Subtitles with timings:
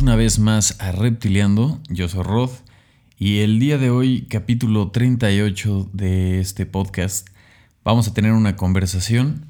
[0.00, 2.50] Una vez más a Reptiliando, yo soy Rod.
[3.18, 7.28] Y el día de hoy, capítulo 38 de este podcast,
[7.82, 9.46] vamos a tener una conversación.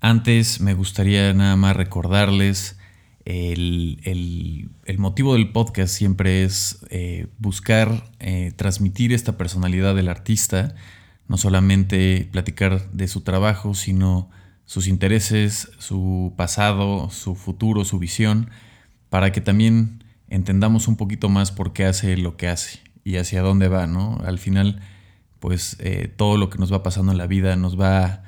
[0.00, 2.76] Antes me gustaría nada más recordarles
[3.24, 10.74] el, motivo del podcast siempre es eh, buscar eh, transmitir esta personalidad del artista,
[11.26, 14.30] no solamente platicar de su trabajo, sino
[14.66, 18.50] sus intereses, su pasado, su futuro, su visión
[19.08, 23.42] para que también entendamos un poquito más por qué hace lo que hace y hacia
[23.42, 24.18] dónde va, ¿no?
[24.24, 24.80] Al final,
[25.38, 28.24] pues eh, todo lo que nos va pasando en la vida nos va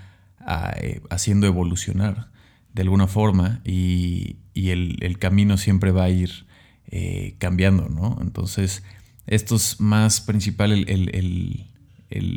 [0.77, 2.31] eh, haciendo evolucionar
[2.73, 6.47] de alguna forma y, el, camino siempre va a ir
[6.91, 8.19] eh, cambiando, ¿no?
[8.21, 8.83] Entonces,
[9.27, 11.67] esto es más principal, el,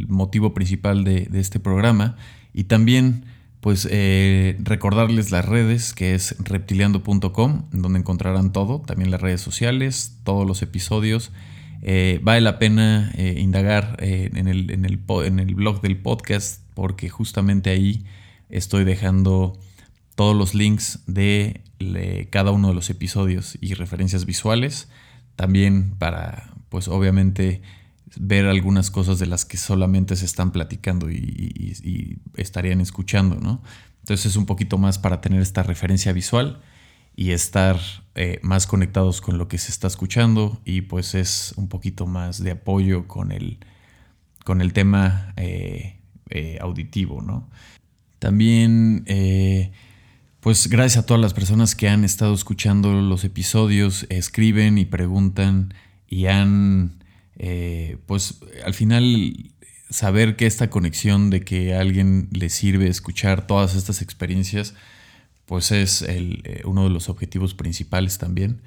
[0.07, 2.17] motivo principal de, de este programa
[2.53, 3.25] y también
[3.61, 10.17] pues eh, recordarles las redes, que es reptiliando.com, donde encontrarán todo, también las redes sociales,
[10.23, 11.31] todos los episodios.
[11.83, 16.63] Eh, vale la pena eh, indagar en el, en, el, en, el, blog del podcast,
[16.73, 18.03] porque justamente ahí
[18.49, 19.59] estoy dejando
[20.15, 21.61] todos los links de
[22.31, 24.89] cada uno de los episodios y referencias visuales.
[25.35, 27.61] También para, pues obviamente,
[28.17, 33.61] ver algunas cosas de las que solamente se están platicando y, estarían escuchando, ¿no?
[33.99, 36.61] Entonces es un poquito más para tener esta referencia visual
[37.15, 37.79] y estar
[38.15, 42.43] eh, más conectados con lo que se está escuchando y pues es un poquito más
[42.43, 43.59] de apoyo con el,
[44.43, 47.49] con el tema eh, eh, auditivo, ¿no?
[48.19, 49.05] También,
[50.41, 55.73] pues gracias a todas las personas que han estado escuchando los episodios, escriben y preguntan
[56.07, 57.00] y han
[57.43, 59.51] eh, pues al final
[59.89, 64.75] saber que esta conexión de que a alguien le sirve escuchar todas estas experiencias,
[65.47, 68.61] pues es eh, uno de los objetivos principales también.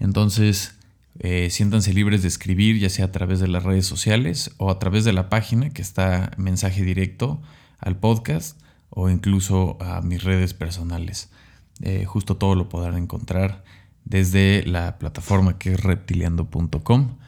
[0.00, 0.74] Entonces,
[1.18, 4.78] eh, siéntanse libres de escribir, ya sea a través de las redes sociales o a
[4.78, 7.42] través de la página que está mensaje directo
[7.78, 8.58] al podcast
[8.88, 11.28] o incluso a mis redes personales.
[12.06, 13.64] justo todo lo podrán encontrar
[14.04, 17.18] desde la plataforma que es reptiliando.com.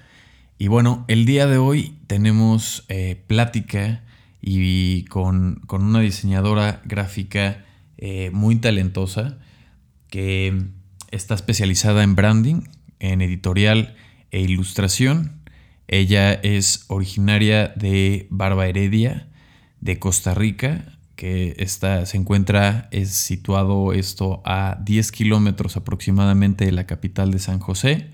[0.62, 4.03] Y bueno, el día de hoy tenemos eh, plática
[4.43, 7.65] y con, una diseñadora gráfica
[7.97, 9.38] eh, muy talentosa
[10.09, 10.66] que
[11.10, 12.65] está especializada en branding,
[12.98, 13.97] en editorial
[14.32, 15.41] e ilustración.
[15.88, 19.31] Ella es originaria de Barba Heredia,
[19.81, 26.72] de Costa Rica, que está, se encuentra, es situado esto a 10 kilómetros aproximadamente de
[26.72, 28.10] la capital de San José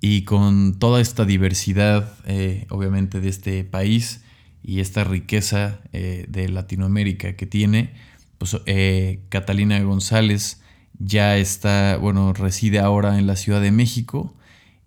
[0.00, 4.22] y con toda esta diversidad, eh, obviamente, de este país
[4.62, 7.92] y esta riqueza eh, de Latinoamérica que tiene,
[8.38, 10.62] pues eh, Catalina González
[10.98, 14.34] ya está, bueno, reside ahora en la Ciudad de México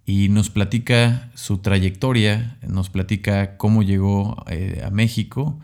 [0.05, 5.59] y nos platica su trayectoria, nos platica cómo llegó a México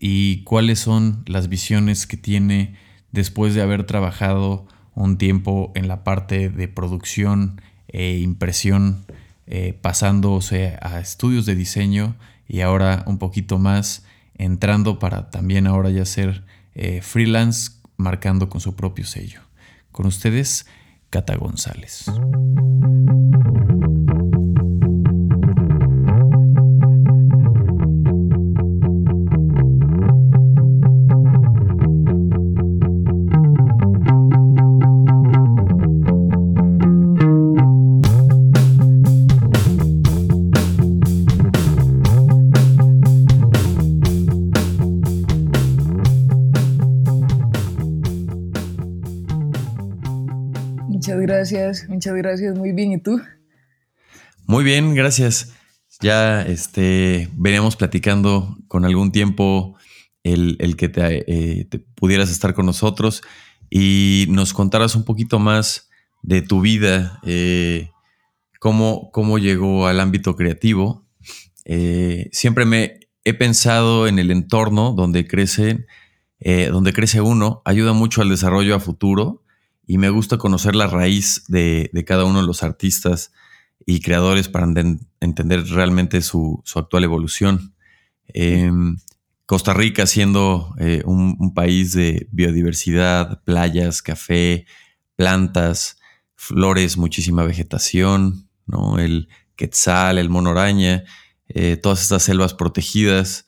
[0.00, 2.74] y cuáles son las visiones que tiene
[3.12, 7.60] después de haber trabajado un tiempo en la parte de producción
[7.92, 9.04] e impresión,
[9.46, 12.16] eh, pasándose a estudios de diseño
[12.48, 14.04] y ahora un poquito más
[14.34, 16.42] entrando para también ahora ya ser
[16.74, 19.40] eh, freelance, marcando con su propio sello.
[19.92, 20.66] Con ustedes,
[21.10, 22.06] Cata González.
[51.42, 52.92] Gracias, muchas gracias, muy bien.
[52.92, 53.20] ¿Y tú?
[54.46, 55.52] Muy bien, gracias.
[56.00, 59.76] Ya este, veníamos platicando con algún tiempo
[60.22, 63.22] el, que eh, te, pudieras estar con nosotros
[63.70, 65.90] y nos contaras un poquito más
[66.22, 67.90] de tu vida, eh,
[68.60, 71.08] cómo, cómo, llegó al ámbito creativo.
[71.64, 75.86] Eh, siempre me he pensado en el entorno donde crece,
[76.70, 79.41] donde crece uno, ayuda mucho al desarrollo a futuro
[79.92, 83.30] y me gusta conocer la raíz de, cada uno de los artistas
[83.84, 84.64] y creadores para
[85.20, 87.74] entender realmente su, actual evolución.
[88.28, 88.96] Em,
[89.44, 94.64] Costa Rica siendo eh, un, país de biodiversidad, playas, café,
[95.14, 95.98] plantas,
[96.36, 98.98] flores, muchísima vegetación, ¿no?
[98.98, 101.04] el quetzal, el monoraña,
[101.48, 103.46] eh, todas estas selvas protegidas.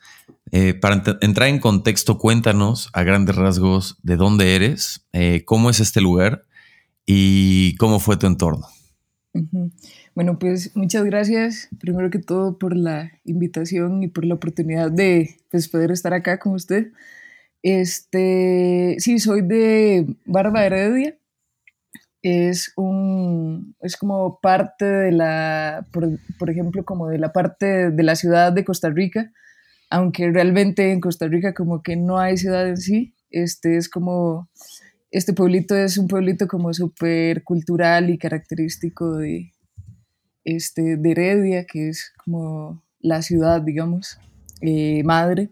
[0.56, 5.80] Eh, para entrar en contexto, cuéntanos a grandes rasgos de dónde eres, eh, cómo es
[5.80, 6.44] este lugar
[7.04, 8.68] y cómo fue tu entorno.
[10.14, 15.38] Bueno, pues muchas gracias, primero que todo, por la invitación y por la oportunidad de
[15.50, 16.92] pues, poder estar acá con usted.
[17.64, 21.16] Este, sí, soy de Barba Heredia.
[22.22, 26.08] Es un, es como parte de la, por,
[26.38, 29.32] por, ejemplo, como de la parte de la ciudad de Costa Rica,
[29.94, 33.14] aunque realmente en Costa Rica como que no hay ciudad en sí.
[33.30, 34.48] Este es como
[35.12, 39.52] este pueblito es un pueblito como súper cultural y característico de,
[40.42, 44.18] este, de Heredia, que es como la ciudad, digamos,
[44.60, 45.50] eh, madre.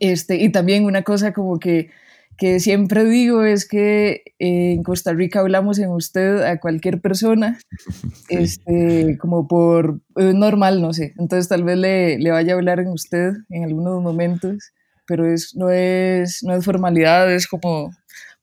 [0.00, 1.90] Este, y también una cosa como que,
[2.38, 7.58] que siempre digo es que en Costa Rica hablamos en usted a cualquier persona,
[8.28, 11.14] este, como por normal, no sé.
[11.18, 14.72] Entonces tal vez le, le, vaya a hablar en usted en algunos momentos,
[15.06, 17.92] pero es, no, es, no es formalidad, es como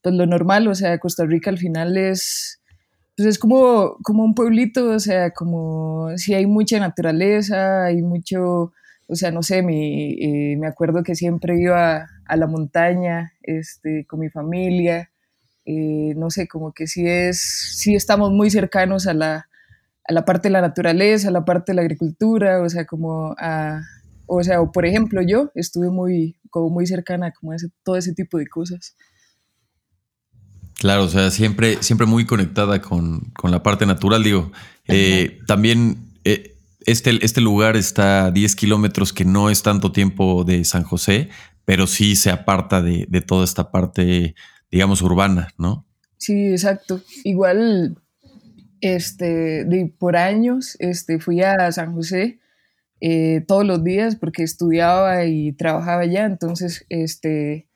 [0.01, 2.61] pues lo normal, o sea, Costa Rica al final es,
[3.17, 8.71] pues es como, como un pueblito, o sea, como si hay mucha naturaleza, hay mucho,
[9.11, 14.05] o sea, no sé, mi, eh, me acuerdo que siempre iba a la montaña este,
[14.05, 15.09] con mi familia,
[15.65, 17.41] eh, no sé, como que sí es,
[17.75, 19.49] sí estamos muy cercanos a la,
[20.07, 23.33] a la parte de la naturaleza, a la parte de la agricultura, o sea, como
[23.39, 23.81] a,
[24.27, 27.95] o sea, o por ejemplo yo estuve muy, como muy cercana como a ese, todo
[27.95, 28.95] ese tipo de cosas.
[30.75, 34.23] Claro, o sea, siempre, siempre muy conectada con, la parte natural.
[34.23, 34.51] Digo,
[34.87, 40.43] eh, también eh, este, este lugar está a 10 kilómetros, que no es tanto tiempo
[40.43, 41.29] de San José,
[41.65, 44.35] pero sí se aparta de, toda esta parte,
[44.71, 45.85] digamos, urbana, ¿no?
[46.17, 47.01] Sí, exacto.
[47.23, 47.97] Igual,
[48.81, 52.39] este, de, por años, este, fui a San José
[53.01, 57.69] eh, todos los días porque estudiaba y trabajaba allá, entonces, este,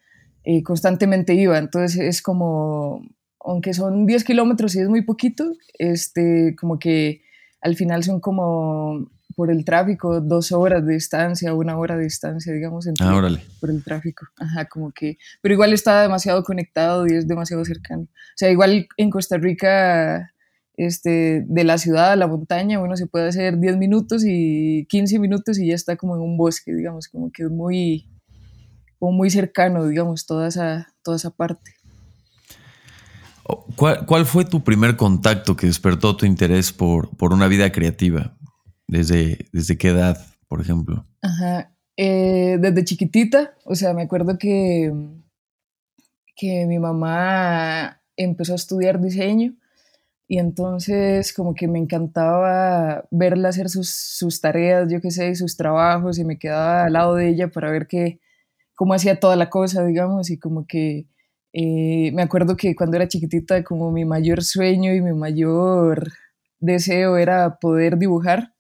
[0.44, 1.58] eh, constantemente iba.
[1.58, 3.02] Entonces es como,
[3.40, 7.22] aunque son 10 kilómetros y es muy poquito, este, como que
[7.64, 12.54] al final son como por el tráfico, dos horas de distancia, una hora de distancia,
[12.54, 13.30] digamos, ah,
[13.60, 14.28] por el tráfico.
[14.38, 18.04] Ajá, como que, pero igual está demasiado conectado y es demasiado cercano.
[18.04, 20.34] O sea, igual en Costa Rica,
[20.76, 25.18] este, de la ciudad a la montaña, uno se puede hacer 10 minutos y 15
[25.20, 28.08] minutos y ya está como en un bosque, digamos, como que es muy,
[29.00, 31.72] muy cercano, digamos, toda esa, toda esa parte.
[33.76, 38.38] ¿Cuál, fue tu primer contacto que despertó tu interés por, por una vida creativa?
[38.88, 40.18] ¿Desde, ¿Desde qué edad,
[40.48, 41.06] por ejemplo?
[41.22, 41.74] Ajá.
[41.98, 44.92] Eh, desde chiquitita, o sea, me acuerdo que,
[46.36, 49.54] que mi mamá empezó a estudiar diseño
[50.28, 55.58] y entonces como que me encantaba verla hacer sus, sus tareas, yo qué sé, sus
[55.58, 58.20] trabajos y me quedaba al lado de ella para ver qué,
[58.74, 61.08] cómo hacía toda la cosa, digamos, y como que
[61.54, 66.12] eh, me acuerdo que cuando era chiquitita, como mi mayor sueño y mi mayor
[66.60, 68.54] deseo era poder dibujar.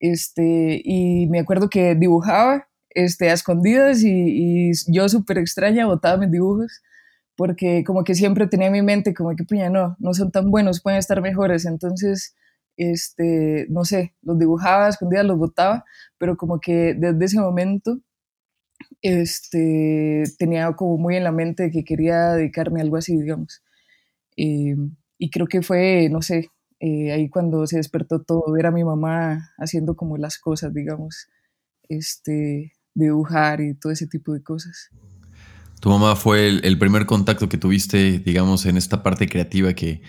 [0.00, 6.30] Este, y me acuerdo que dibujaba este, a escondidas y, yo súper extraña botaba mis
[6.30, 6.82] dibujos
[7.36, 10.50] porque como que siempre tenía en mi mente como que, puña, no, no son tan
[10.50, 11.66] buenos, pueden estar mejores.
[11.66, 12.34] Entonces,
[12.76, 15.84] este, no sé, los dibujaba a escondidas, los botaba,
[16.18, 18.00] pero como que desde ese momento
[19.02, 23.62] este, tenía como muy en la mente que quería dedicarme a algo así, digamos.
[24.36, 24.76] Eh,
[25.18, 26.50] y creo que fue, no sé,
[26.80, 31.28] eh, ahí cuando se despertó todo, ver a mi mamá haciendo como las cosas, digamos,
[31.88, 34.90] este, dibujar y todo ese tipo de cosas.
[35.80, 40.02] Tu mamá fue el, primer contacto que tuviste, digamos, en esta parte creativa que,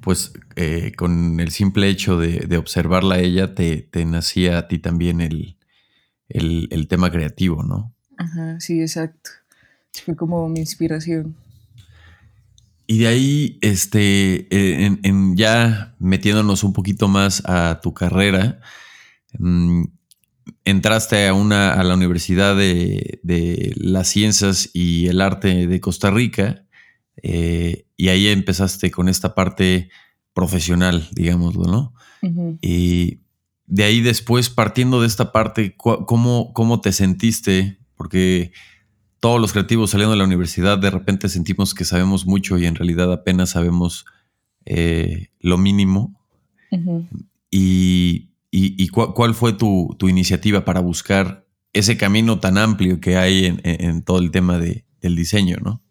[0.00, 5.22] pues, eh, con el simple hecho de, observarla a ella, te, nacía a ti también
[5.22, 5.56] el,
[6.28, 7.94] el tema creativo, ¿no?
[8.20, 9.30] Ajá, sí, exacto.
[10.04, 11.36] Fue como mi inspiración.
[12.86, 18.60] Y de ahí, este, eh, en, ya metiéndonos un poquito más a tu carrera,
[19.38, 19.84] mm,
[20.66, 26.66] entraste a, una, a la Universidad de, las Ciencias y el Arte de Costa Rica,
[27.22, 29.88] eh, y ahí empezaste con esta parte
[30.34, 31.94] profesional, digámoslo, ¿no?
[32.60, 33.20] Y
[33.64, 38.52] de ahí después, partiendo de esta parte, ¿cómo, cómo te sentiste porque
[39.18, 42.74] todos los creativos saliendo de la universidad de repente sentimos que sabemos mucho y en
[42.74, 44.06] realidad apenas sabemos
[44.64, 46.18] eh, lo mínimo.
[47.50, 54.20] ¿Y, cuál fue tu, iniciativa para buscar ese camino tan amplio que hay en, todo
[54.20, 55.82] el tema del diseño, no?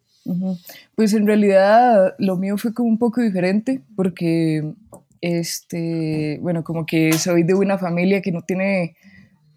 [0.96, 4.74] Pues en realidad lo mío fue como un poco diferente porque,
[5.20, 8.96] este, bueno, como que soy de una familia que no tiene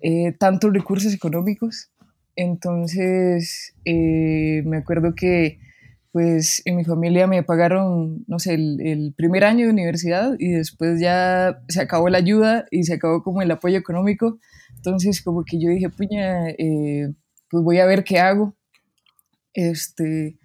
[0.06, 1.90] eh, tantos recursos económicos
[2.36, 5.60] entonces, eh, me acuerdo que
[6.12, 11.02] pues en mi familia me pagaron, no sé, el, primer año de universidad y después
[11.02, 14.38] ya se acabó la ayuda y se acabó como el apoyo económico.
[14.76, 17.12] Entonces como que yo dije, puña, eh,
[17.50, 18.56] pues voy a ver qué hago.
[19.56, 20.38] Este,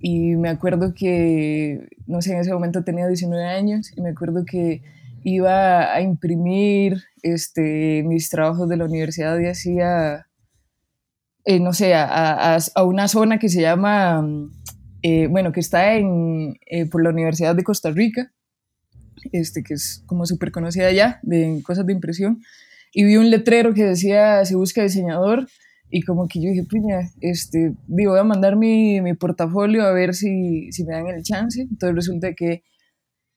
[0.00, 4.44] y me acuerdo que, no sé, en ese momento tenía 19 años y me acuerdo
[4.44, 4.82] que
[5.22, 10.26] iba a imprimir este, mis trabajos de la universidad y hacía,
[11.44, 14.24] eh, no sé, a, a, una zona que se llama
[15.06, 18.32] eh, bueno, que está en, eh, por la Universidad de Costa Rica,
[19.32, 22.40] este, que es como súper conocida allá, de cosas de impresión,
[22.90, 25.46] y vi un letrero que decía, se busca diseñador,
[25.90, 29.92] y como que yo dije, puña, este, digo, voy a mandar mi, mi portafolio a
[29.92, 31.60] ver si, si, me dan el chance.
[31.60, 32.62] Entonces resulta que,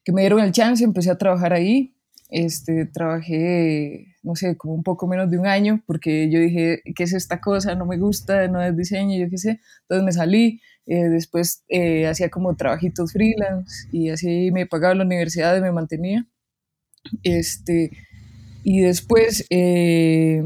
[0.02, 1.94] que me dieron el chance, empecé a trabajar ahí,
[2.28, 7.04] este, trabajé, no sé, como un poco menos de un año, porque yo dije, ¿qué
[7.04, 7.74] es esta cosa?
[7.74, 9.60] No me gusta, no es diseño, yo qué sé.
[9.82, 15.04] Entonces me salí, eh, después eh, hacía como trabajitos freelance y así me pagaba la
[15.04, 16.26] universidad y me mantenía.
[17.22, 17.90] Este,
[18.62, 20.42] y después eh,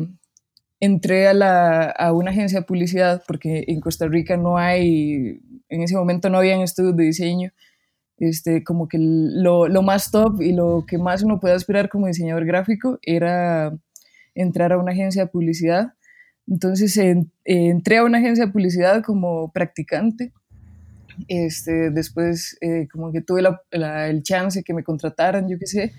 [0.80, 5.82] entré a, la, a, una agencia de publicidad porque en Costa Rica no hay, en
[5.82, 7.52] ese momento no habían estudios de diseño.
[8.24, 12.06] Este, como que lo, lo más top y lo que más uno puede aspirar como
[12.06, 13.76] diseñador gráfico era
[14.34, 15.94] entrar a una agencia de publicidad
[16.46, 16.98] entonces
[17.44, 20.32] entré a una agencia de publicidad como practicante.
[21.28, 25.92] Este, después eh, como que tuve el chance que me contrataran, yo qué sé.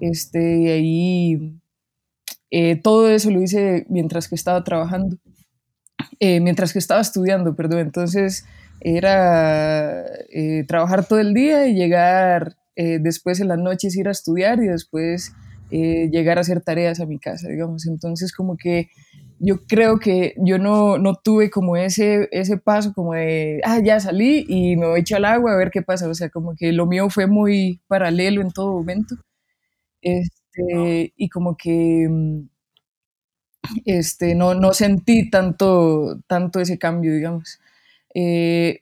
[0.00, 1.60] Este, y ahí
[2.50, 5.16] eh, todo eso lo hice mientras que estaba trabajando.
[6.18, 7.80] Eh, mientras que estaba estudiando, perdón.
[7.80, 8.44] Entonces
[8.80, 10.04] era
[10.68, 15.32] trabajar todo el día y llegar después en las noches ir a estudiar y después
[15.70, 17.86] llegar a hacer tareas a mi casa, digamos.
[17.86, 18.88] Entonces como que
[19.38, 24.00] yo creo que yo no, no, tuve como ese, ese paso como de, ah, ya
[24.00, 26.08] salí y me voy a echar al agua a ver qué pasa.
[26.08, 29.16] O sea, como que lo mío fue muy paralelo en todo momento.
[30.02, 32.08] Este, y como que
[33.84, 37.60] este, no, no sentí tanto, tanto ese cambio, digamos.
[38.18, 38.80] Eh,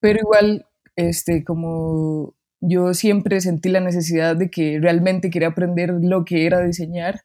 [0.00, 6.24] pero igual, este, como yo siempre sentí la necesidad de que realmente quería aprender lo
[6.24, 7.20] que era diseñar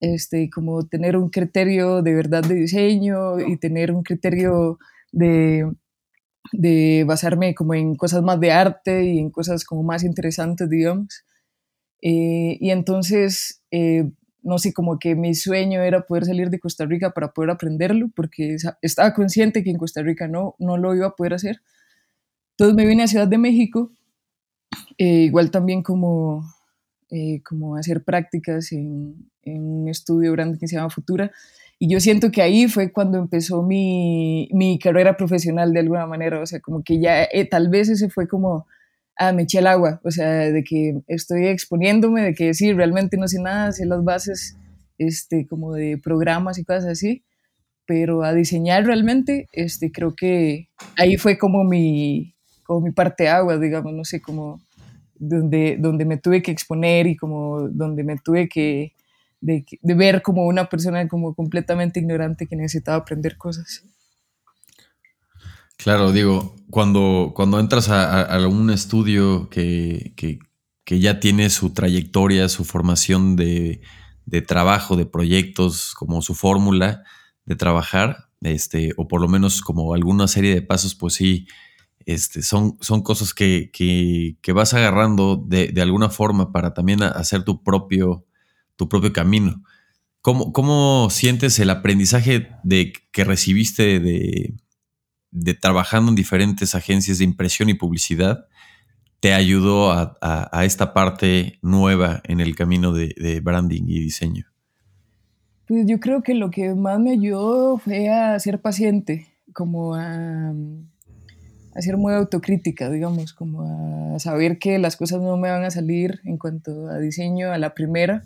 [0.00, 4.78] este, como tener un criterio de verdad de diseño y tener un criterio
[5.12, 5.70] de,
[6.52, 11.24] de basarme como en cosas más de arte y en cosas como más interesantes, digamos.
[12.02, 14.10] Eh, y entonces, eh,
[14.46, 18.10] no sé, como que mi sueño era poder salir de Costa Rica para poder aprenderlo,
[18.14, 21.60] porque estaba consciente que en Costa Rica no, no lo iba a poder hacer.
[22.52, 23.90] Entonces me vine a Ciudad de México,
[24.98, 26.44] eh, igual también como
[27.10, 31.30] eh, como hacer prácticas en, un estudio grande que se llama Futura.
[31.78, 36.40] Y yo siento que ahí fue cuando empezó mi, mi carrera profesional de alguna manera,
[36.40, 38.66] o sea, como que ya eh, tal vez ese fue como,
[39.16, 43.16] ah, me eché el agua, o sea, de que estoy exponiéndome, de que sí, realmente
[43.16, 44.56] no sé nada, sé las bases
[44.98, 47.24] este, como de programas y cosas así,
[47.86, 53.58] pero a diseñar realmente, este, creo que ahí fue como mi, como mi parte agua,
[53.58, 54.60] digamos, no sé, como
[55.18, 58.92] donde, donde me tuve que exponer y como donde me tuve que
[59.40, 63.84] de, ver como una persona como completamente ignorante que necesitaba aprender cosas.
[65.76, 70.14] Claro, digo, cuando, cuando entras a, algún estudio que,
[70.86, 73.80] ya tiene su trayectoria, su formación de,
[74.24, 77.04] de trabajo, de proyectos, como su fórmula
[77.44, 81.46] de trabajar, este, o por lo menos como alguna serie de pasos, pues sí,
[82.04, 83.70] este, son, son cosas que,
[84.54, 88.24] vas agarrando de, alguna forma para también hacer tu propio,
[88.76, 89.62] tu propio camino.
[90.20, 94.54] ¿Cómo, ¿Cómo, sientes el aprendizaje de, que recibiste de,
[95.36, 98.46] de, trabajando en diferentes agencias de impresión y publicidad?
[99.20, 104.46] ¿Te ayudó a, esta parte nueva en el camino de, branding y diseño?
[105.66, 110.52] Pues yo creo que lo que más me ayudó fue a ser paciente, como a
[111.80, 116.20] ser muy autocrítica, digamos, como a saber que las cosas no me van a salir
[116.24, 118.24] en cuanto a diseño a la primera,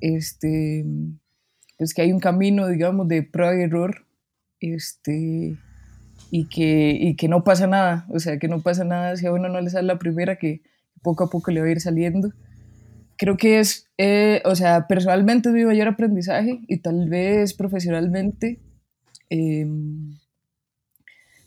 [0.00, 0.84] este,
[1.78, 4.06] pues que hay un camino, digamos, de prueba y error,
[4.60, 5.56] este,
[6.30, 9.32] y que, y que no pasa nada, o sea, que no pasa nada si a
[9.32, 10.62] uno no le sale la primera, que
[11.02, 12.32] poco a poco le va a ir saliendo.
[13.16, 18.60] Creo que es, eh, o sea, personalmente mi mayor aprendizaje y tal vez profesionalmente.
[19.28, 19.66] Eh,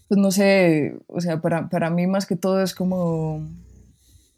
[0.07, 3.47] pues no sé, o sea, para, para mí más que todo es como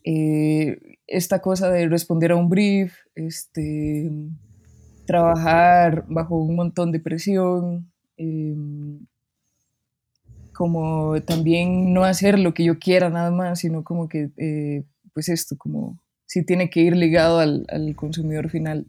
[0.03, 4.09] eh, esta cosa de responder a un brief, este,
[5.05, 9.05] trabajar bajo un montón de presión, em,
[10.55, 15.29] como también no hacer lo que yo quiera nada más, sino como que, eh, pues
[15.29, 18.87] esto, como sí tiene que ir ligado al, al, consumidor final.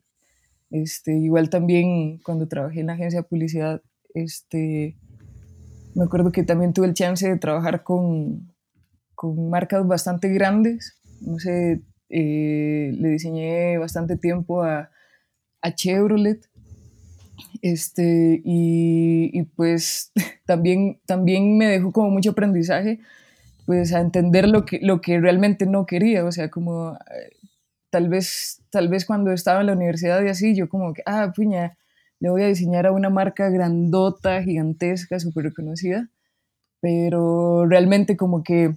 [0.70, 3.82] Este, igual también cuando trabajé en la agencia de publicidad,
[4.14, 4.96] este,
[5.94, 8.54] me acuerdo que también tuve el chance de trabajar con,
[9.14, 11.00] con marcas bastante grandes.
[11.20, 14.90] No sé, eh, le diseñé bastante tiempo a,
[15.62, 16.48] a Chevrolet.
[17.62, 20.12] Este, y, y, pues
[20.46, 23.00] también, también me dejó como mucho aprendizaje,
[23.66, 27.36] pues a entender lo que, lo que realmente no quería, o sea, como eh,
[27.90, 31.32] tal vez, tal vez cuando estaba en la universidad y así, yo como que, ah,
[31.34, 31.76] puña,
[32.20, 36.08] le voy a diseñar a una marca grandota, gigantesca, súper reconocida,
[36.80, 38.74] pero realmente como que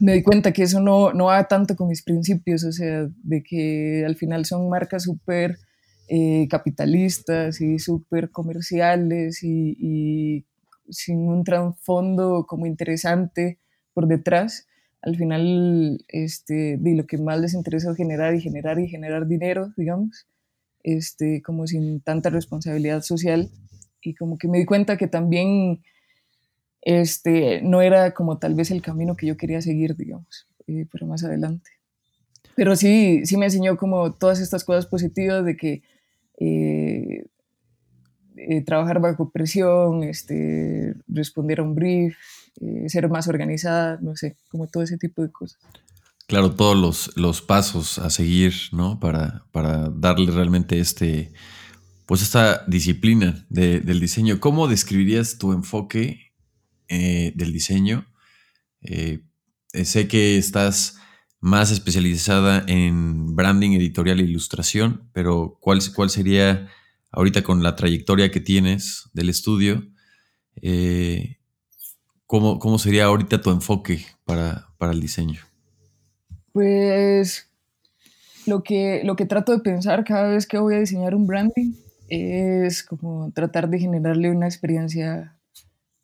[0.00, 3.42] me di cuenta que eso no, no va tanto con mis principios, o sea, de
[3.42, 5.58] que al final son marcas súper
[6.08, 10.44] eh, capitalistas y súper comerciales y,
[10.90, 13.58] sin un trasfondo como interesante
[13.94, 14.66] por detrás.
[15.00, 19.26] Al final, este, de lo que más les interesa es generar y generar y generar
[19.26, 20.26] dinero, digamos,
[20.82, 23.50] este, como sin tanta responsabilidad social.
[24.02, 25.82] Y como que me di cuenta que también
[26.82, 31.06] este, no era como tal vez el camino que yo quería seguir, digamos, eh, pero
[31.06, 31.70] más adelante.
[32.56, 35.82] Pero sí, sí me enseñó como todas estas cosas positivas de que
[36.38, 37.26] eh,
[38.36, 42.16] eh, trabajar bajo presión, este, responder a un brief,
[42.86, 45.58] ser más organizada, no sé, como todo ese tipo de cosas.
[46.26, 48.98] Claro, todos los, los pasos a seguir, ¿no?
[49.00, 51.32] Para, para darle realmente este,
[52.06, 54.40] pues esta disciplina del diseño.
[54.40, 56.24] ¿Cómo describirías tu enfoque
[56.88, 58.06] eh, del diseño.
[58.82, 59.22] Eh,
[59.84, 60.98] sé que estás
[61.44, 66.68] más especializada en branding, editorial e ilustración, pero ¿cuál, cuál sería
[67.12, 69.86] ahorita con la trayectoria que tienes del estudio?
[70.62, 71.36] Eh,
[72.24, 75.42] ¿cómo, sería ahorita tu enfoque para, el diseño?
[76.52, 77.46] Pues
[78.46, 81.74] lo que, lo que trato de pensar cada vez que voy a diseñar un branding
[82.08, 85.36] es como tratar de generarle una experiencia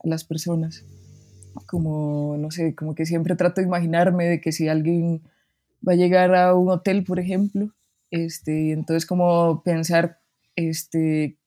[0.05, 0.85] a las personas.
[1.66, 5.22] Como, no sé, como que siempre trato de imaginarme de que si alguien
[5.86, 7.74] va a llegar a un hotel, por ejemplo,
[8.10, 10.20] este, entonces como pensar
[10.56, 11.38] este,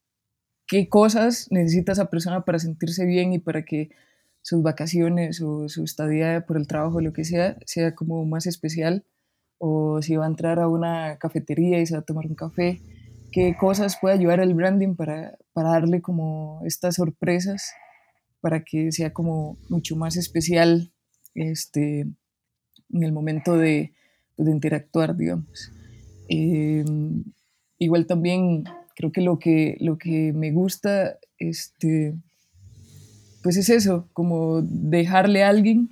[0.67, 3.89] qué cosas necesita esa persona para sentirse bien y para que
[4.41, 9.05] sus vacaciones o su estadía por el trabajo, lo que sea, sea como más especial,
[9.57, 12.81] o si va a entrar a una cafetería y se va a tomar un café,
[13.31, 17.71] qué cosas puede ayudar el branding para, para darle como estas sorpresas
[18.43, 20.91] para que sea como mucho más especial
[21.33, 23.93] este, en el momento de,
[24.35, 25.71] pues, de interactuar, digamos.
[26.27, 27.23] Em,
[27.79, 28.65] igual también
[28.97, 32.15] creo que lo que, lo que me gusta, este,
[33.41, 35.91] pues es eso, como dejarle a alguien,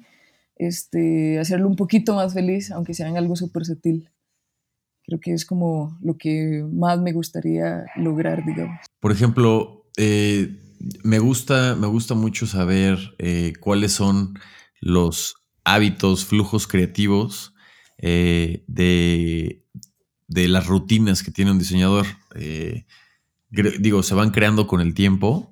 [0.57, 4.09] este, hacerlo un poquito más feliz, aunque sea en algo súper sutil.
[5.05, 8.81] Creo que es como lo que más me gustaría lograr, digamos.
[8.99, 10.60] Por ejemplo, eh,
[11.03, 14.39] me gusta, me gusta mucho saber eh, cuáles son
[14.79, 17.53] los hábitos, flujos creativos
[17.97, 19.63] eh, de,
[20.27, 22.05] las rutinas que tiene un diseñador.
[22.35, 22.85] Eh,
[23.79, 25.51] digo, se van creando con el tiempo,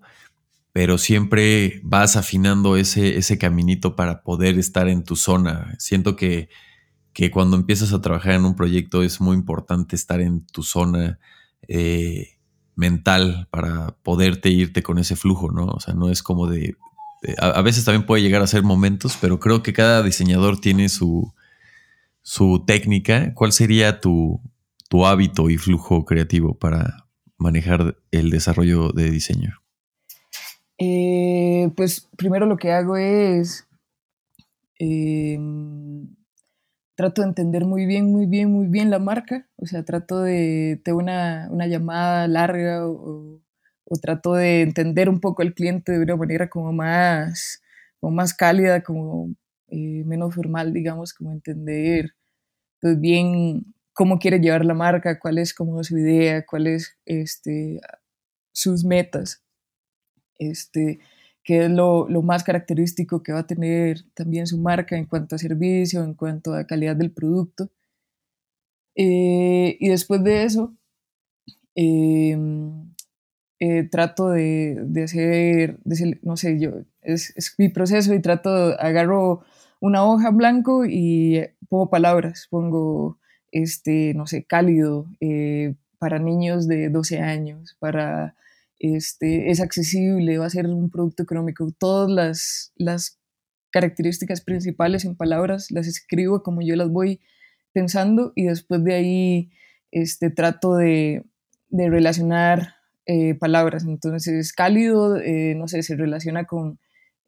[0.72, 5.76] pero siempre vas afinando ese, ese caminito para poder estar en tu zona.
[5.80, 6.50] Siento que,
[7.14, 11.20] que, cuando empiezas a trabajar en un proyecto es muy importante estar en tu zona
[12.80, 15.66] mental para poderte irte con ese flujo, ¿no?
[15.66, 16.76] O sea, no es como de...
[17.38, 21.34] a, veces también puede llegar a ser momentos, pero creo que cada diseñador tiene su,
[22.22, 23.34] su técnica.
[23.34, 24.42] ¿Cuál sería tu,
[24.88, 27.06] tu hábito y flujo creativo para
[27.38, 29.62] manejar el desarrollo de diseño?
[30.78, 33.68] Eh, pues primero lo que hago es
[34.78, 36.16] em,
[37.00, 39.48] trato de entender muy bien, muy bien, muy bien la marca.
[39.56, 43.42] O sea, trato de tener una, una llamada larga o,
[43.86, 47.62] o, trato de entender un poco al cliente de una manera como más,
[48.02, 49.34] como más cálida, como
[49.70, 52.16] eh, menos formal, digamos, como entender
[52.82, 57.80] pues bien cómo quiere llevar la marca, cuál es como su idea, cuáles este,
[58.52, 59.42] sus metas.
[60.38, 61.00] Este,
[61.44, 65.36] que es lo, lo, más característico que va a tener también su marca en cuanto
[65.36, 67.70] a servicio, en cuanto a calidad del producto.
[68.96, 70.76] Eh, y después de eso,
[71.76, 72.94] em,
[73.60, 75.80] eh, trato de, de, hacer,
[76.24, 76.72] no sé, yo,
[77.02, 78.50] es, es, mi proceso y trato,
[78.80, 79.44] agarro
[79.80, 83.18] una hoja blanco y pongo palabras, pongo,
[83.52, 88.36] este, no sé, cálido, eh, para niños de 12 años, para
[88.80, 91.70] este, es accesible, va a ser un producto económico.
[91.78, 93.20] Todas las, las
[93.72, 97.22] características principales en palabras las escribo como yo las voy
[97.74, 99.52] pensando y después de ahí
[99.92, 101.24] este, trato de,
[101.70, 103.86] de relacionar eh, palabras.
[103.86, 106.80] Entonces, cálido, eh, no sé, se relaciona con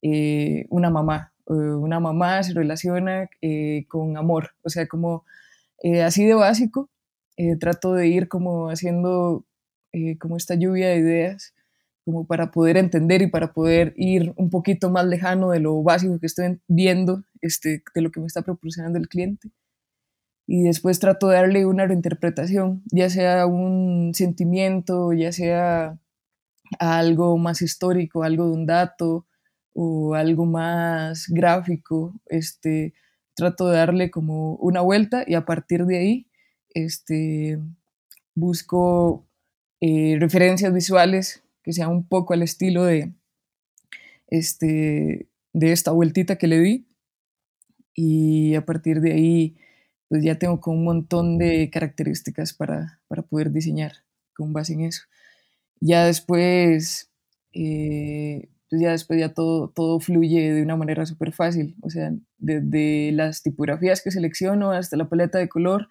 [0.01, 1.33] eh, una mamá.
[1.45, 3.29] una mamá se relaciona
[3.87, 4.51] con amor.
[4.63, 5.25] O sea, como
[6.05, 6.89] así de básico,
[7.59, 9.45] trato de ir como haciendo
[10.19, 11.53] como esta lluvia de ideas
[12.05, 16.19] como para poder entender y para poder ir un poquito más lejano de lo básico
[16.19, 19.51] que estoy viendo, este, de lo que me está proporcionando el cliente.
[20.47, 25.99] Y después trato de darle una reinterpretación, ya sea un sentimiento, ya sea
[26.79, 29.27] algo más histórico, algo de un dato
[29.73, 32.13] o algo más gráfico.
[32.27, 32.93] Este,
[33.35, 36.27] trato de darle como una vuelta y a partir de ahí
[36.73, 37.59] este,
[38.35, 39.25] busco
[39.81, 43.11] eh, referencias visuales que sea un poco al estilo de,
[44.27, 46.87] este, de esta vueltita que le di.
[47.93, 49.57] Y a partir de ahí,
[50.07, 53.93] pues ya tengo como un montón de características para, para poder diseñar
[54.35, 55.03] con base en eso.
[55.79, 57.11] Ya después,
[57.53, 61.75] eh, pues ya después ya todo, todo fluye de una manera súper fácil.
[61.81, 65.89] O sea, desde las tipografías que selecciono hasta la paleta de color,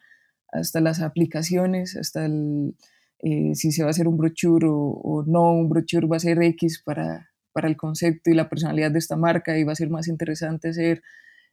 [0.53, 2.75] hasta las aplicaciones, hasta el,
[3.23, 6.43] eh, si se va a hacer un brochure o, no, un brochure va a ser
[6.43, 9.91] X para, para, el concepto y la personalidad de esta marca y va a ser
[9.91, 11.03] más interesante hacer,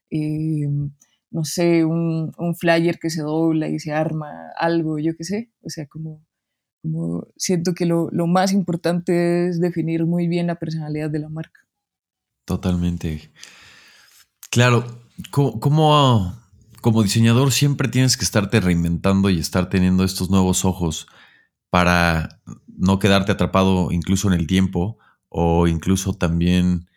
[0.10, 0.68] eh,
[1.30, 5.52] no sé, un, un, flyer que se dobla y se arma algo, yo qué sé,
[5.62, 6.26] o sea, como,
[6.82, 11.30] como siento que lo, lo, más importante es definir muy bien la personalidad de la
[11.30, 11.62] marca.
[12.46, 13.30] Totalmente.
[14.50, 14.86] Claro,
[15.32, 16.34] ¿cómo, cómo
[16.80, 21.08] como diseñador siempre tienes que estarte reinventando y estar teniendo estos nuevos ojos
[21.70, 24.98] para no quedarte atrapado incluso en el tiempo
[25.30, 26.88] o incluso también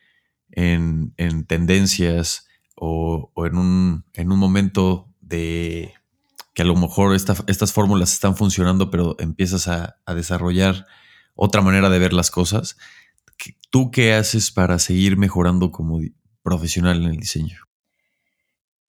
[0.52, 1.14] en,
[1.46, 5.92] tendencias o, en, un, en, un, momento de
[6.54, 10.86] que a lo mejor estas fórmulas están funcionando, pero empiezas a, desarrollar
[11.34, 12.76] otra manera de ver las cosas.
[13.70, 16.00] ¿Tú qué haces para seguir mejorando como
[16.42, 17.58] profesional en el diseño?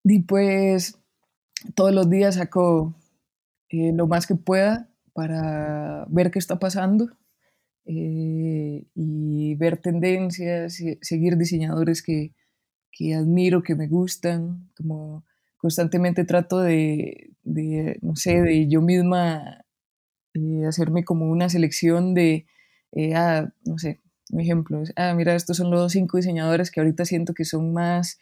[0.04, 0.98] Y pues
[1.76, 2.96] todos los días saco
[3.70, 7.10] eh, lo más que pueda para ver qué está pasando
[7.86, 12.34] eh, y ver tendencias, y seguir diseñadores que,
[12.92, 15.26] que, admiro, que me gustan, como
[15.58, 17.34] constantemente trato de,
[18.02, 19.66] no sé, de yo misma
[20.34, 22.46] eh, hacerme como una selección de,
[22.94, 27.06] eh, ah, no sé, un ejemplo, ah, mira, estos son los cinco diseñadores que ahorita
[27.06, 28.20] siento que son más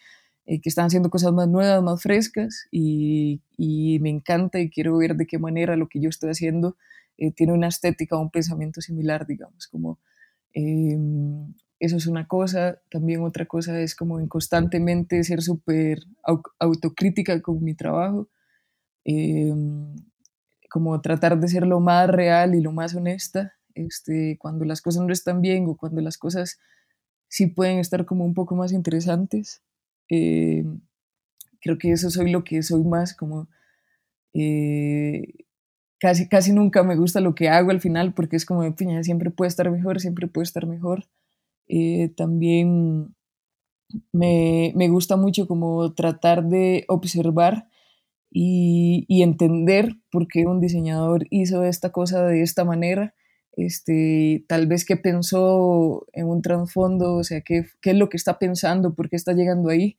[0.57, 5.15] que están haciendo cosas más nuevas, más frescas y, y, me encanta y quiero ver
[5.15, 6.75] de qué manera lo que yo estoy haciendo
[7.19, 9.99] eh, tiene una estética o un pensamiento similar, digamos, como
[10.53, 15.99] em, eso es una cosa, también otra cosa es como en constantemente ser súper
[16.59, 18.29] autocrítica con mi trabajo,
[19.03, 19.95] em,
[20.69, 25.03] como tratar de ser lo más real y lo más honesta, este, cuando las cosas
[25.05, 26.57] no están bien o cuando las cosas
[27.27, 29.61] sí pueden estar como un poco más interesantes.
[30.09, 30.65] Eh,
[31.61, 33.47] creo que eso soy lo que soy más, como
[34.33, 35.33] eh,
[35.99, 39.31] casi, casi nunca me gusta lo que hago al final porque es como, piña, siempre
[39.31, 41.05] puede estar mejor, siempre puede estar mejor.
[41.67, 43.15] Eh, también
[44.11, 47.67] me, me, gusta mucho como tratar de observar
[48.31, 53.13] y, y, entender por qué un diseñador hizo esta cosa de esta manera.
[53.53, 58.17] Este, tal vez que pensó en un trasfondo, o sea, qué, qué es lo que
[58.17, 59.97] está pensando, por qué está llegando ahí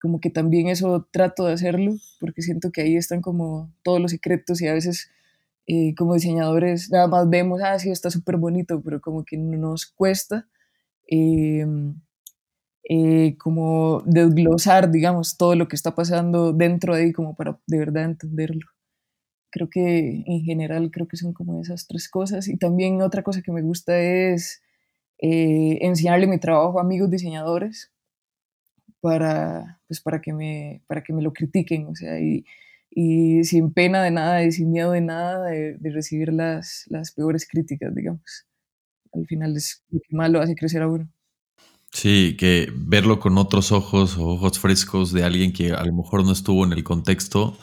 [0.00, 4.10] como que también eso trato de hacerlo, porque siento que ahí están como todos los
[4.12, 5.10] secretos y a veces
[5.66, 9.86] eh, como diseñadores nada más vemos, ah, sí, está súper bonito, pero como que nos
[9.86, 10.48] cuesta
[11.08, 12.00] em,
[12.88, 17.78] eh, como desglosar, digamos, todo lo que está pasando dentro de ahí como para de
[17.78, 18.66] verdad entenderlo.
[19.50, 22.48] Creo que en general creo que son como esas tres cosas.
[22.48, 24.62] Y también otra cosa que me gusta es
[25.18, 27.90] eh, enseñarle mi trabajo a amigos diseñadores
[29.00, 32.44] para, pues para, que me, para que me lo critiquen, o sea, y,
[32.90, 37.46] y sin pena de nada y sin miedo de nada de, recibir las, las, peores
[37.46, 38.46] críticas, digamos.
[39.12, 41.08] Al final es lo que más lo hace crecer a uno.
[41.92, 46.32] Sí, que verlo con otros ojos ojos frescos de alguien que a lo mejor no
[46.32, 47.58] estuvo en el contexto,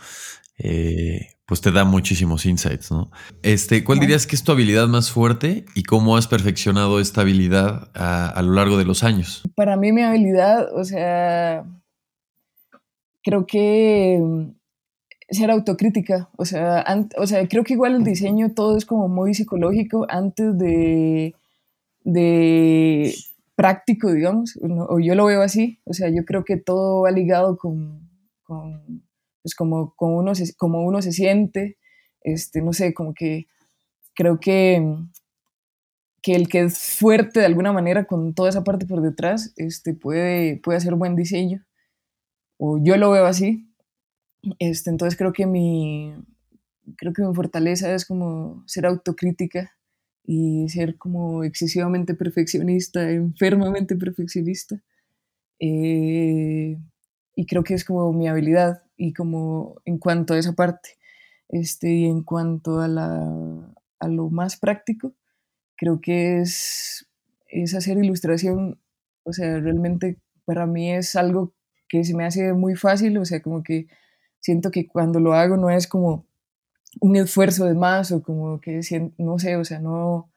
[0.57, 3.11] eh, pues te da muchísimos insights, ¿no?
[3.41, 7.89] Este, ¿Cuál dirías que es tu habilidad más fuerte y cómo has perfeccionado esta habilidad
[7.93, 9.43] a, a lo largo de los años?
[9.55, 11.65] Para mí mi habilidad, o sea,
[13.23, 14.21] creo que
[15.29, 16.85] ser autocrítica, o sea,
[17.17, 21.35] o sea, creo que igual el diseño todo es como muy psicológico antes de,
[22.03, 23.13] de
[23.55, 27.57] práctico, digamos, o yo lo veo así, o sea, yo creo que todo va ligado
[27.57, 28.09] con,
[28.43, 29.03] con
[29.43, 31.77] pues como, como, uno se, como uno se siente,
[32.21, 33.47] este, no sé, como que
[34.15, 34.81] creo que,
[36.21, 39.93] que el que es fuerte de alguna manera con toda esa parte por detrás, este,
[39.93, 41.65] puede, puede hacer buen diseño,
[42.57, 43.69] o yo lo veo así,
[44.59, 46.13] este, entonces creo que mi,
[46.97, 49.71] creo que mi fortaleza es como ser autocrítica
[50.25, 54.81] y ser como excesivamente perfeccionista, enfermamente perfeccionista.
[55.59, 56.77] Eh,
[57.35, 60.97] y creo que es como mi habilidad y como en cuanto a esa parte.
[61.49, 65.13] Este, y en cuanto a, la, a lo más práctico,
[65.75, 67.07] creo que es,
[67.47, 68.79] es hacer ilustración,
[69.23, 71.53] o sea, realmente para mí es algo
[71.89, 73.87] que se me hace muy fácil, o sea, como que
[74.39, 76.25] siento que cuando lo hago no es como
[77.01, 78.81] un esfuerzo de más o como que,
[79.17, 80.31] no sé, o sea, no,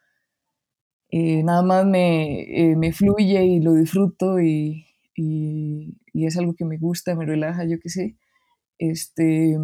[1.11, 6.65] eh, nada más me, eh, me, fluye y lo disfruto y, y, es algo que
[6.65, 8.17] me gusta, me relaja, yo qué sé.
[8.79, 9.59] Este,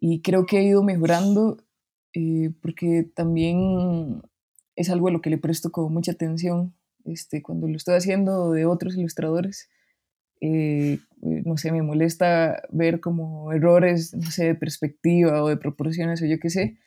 [0.00, 1.58] y creo que he ido mejorando
[2.14, 4.22] eh, porque también
[4.74, 8.66] es algo a lo que le presto mucha atención este, cuando lo estoy haciendo de
[8.66, 9.68] otros ilustradores.
[10.40, 16.22] Eh, no sé, me molesta ver como errores, no sé, de perspectiva o de proporciones
[16.22, 16.78] o yo qué sé,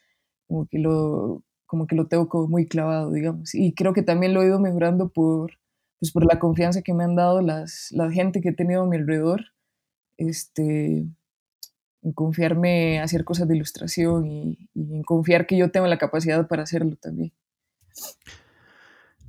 [0.47, 3.53] como que lo, como que lo tengo muy clavado, digamos.
[3.55, 5.59] Y creo que también lo he ido mejorando por,
[5.99, 8.87] pues por la confianza que me han dado las, la gente que he tenido a
[8.87, 9.41] mi alrededor,
[10.17, 11.05] este,
[12.01, 16.47] en confiarme a hacer cosas de ilustración y, en confiar que yo tengo la capacidad
[16.47, 17.33] para hacerlo también.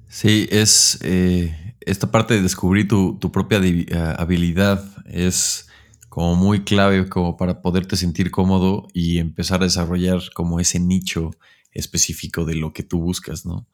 [0.09, 3.87] Sí, es eh, esta parte de descubrir tu, propia eh,
[4.19, 5.69] habilidad es
[6.09, 11.31] como muy clave como para poderte sentir cómodo y empezar a desarrollar como ese nicho
[11.73, 13.69] específico de lo que tú buscas, ¿no?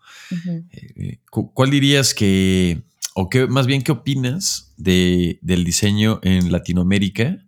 [0.71, 2.83] Eh, ¿Cuál dirías que,
[3.15, 7.46] o qué, más bien, qué opinas de, del diseño en Latinoamérica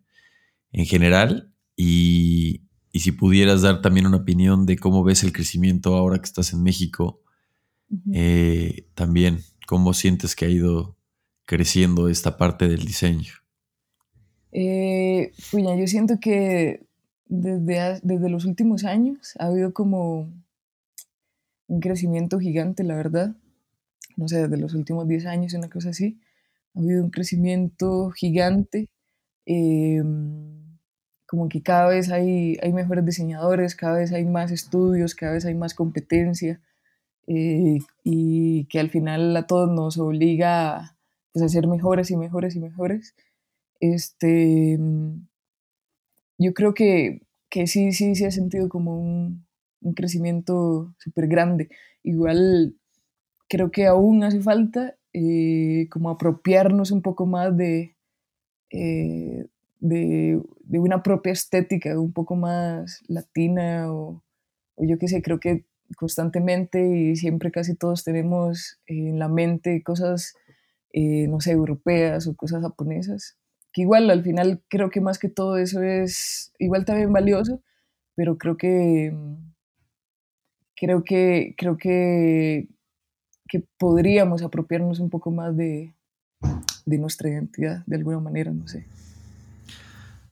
[0.73, 1.53] en general?
[1.77, 6.25] Y, y, si pudieras dar también una opinión de cómo ves el crecimiento ahora que
[6.25, 7.23] estás en México
[8.13, 10.97] eh, también, ¿cómo sientes que ha ido
[11.47, 13.33] creciendo esta parte del diseño?
[14.53, 16.87] Eh, pues yo siento que
[17.27, 20.33] desde, desde los últimos años ha habido como
[21.67, 23.37] un crecimiento gigante, la verdad.
[24.17, 26.19] No sé, desde los últimos 10 años, una cosa así.
[26.75, 28.89] Ha habido un crecimiento gigante.
[29.47, 30.58] Em,
[31.29, 35.45] como que cada vez hay, hay mejores diseñadores, cada vez hay más estudios, cada vez
[35.45, 36.61] hay más competencia.
[37.27, 40.97] Eh, y que al final a todos nos obliga
[41.33, 43.15] pues, a ser mejores y mejores y mejores.
[43.81, 44.79] Este,
[46.39, 49.47] yo creo que, que sí, sí, sí ha sentido como un,
[49.83, 51.69] un crecimiento súper grande.
[52.03, 52.75] Igual
[53.49, 57.97] creo que aún hace falta eh, como apropiarnos un poco más de,
[58.71, 59.47] eh,
[59.81, 64.23] de, de, una propia estética, un poco más latina o,
[64.77, 65.65] yo qué sé, creo que
[65.97, 70.35] constantemente y siempre casi todos tenemos en la mente cosas,
[70.93, 73.39] eh, no sé, europeas o cosas japonesas,
[73.73, 77.63] que igual al final creo que más que todo eso es igual también valioso,
[78.15, 79.15] pero creo que
[80.77, 82.69] creo que creo que,
[83.49, 85.95] que podríamos apropiarnos un poco más de,
[86.87, 88.87] de nuestra identidad de alguna manera, no sé.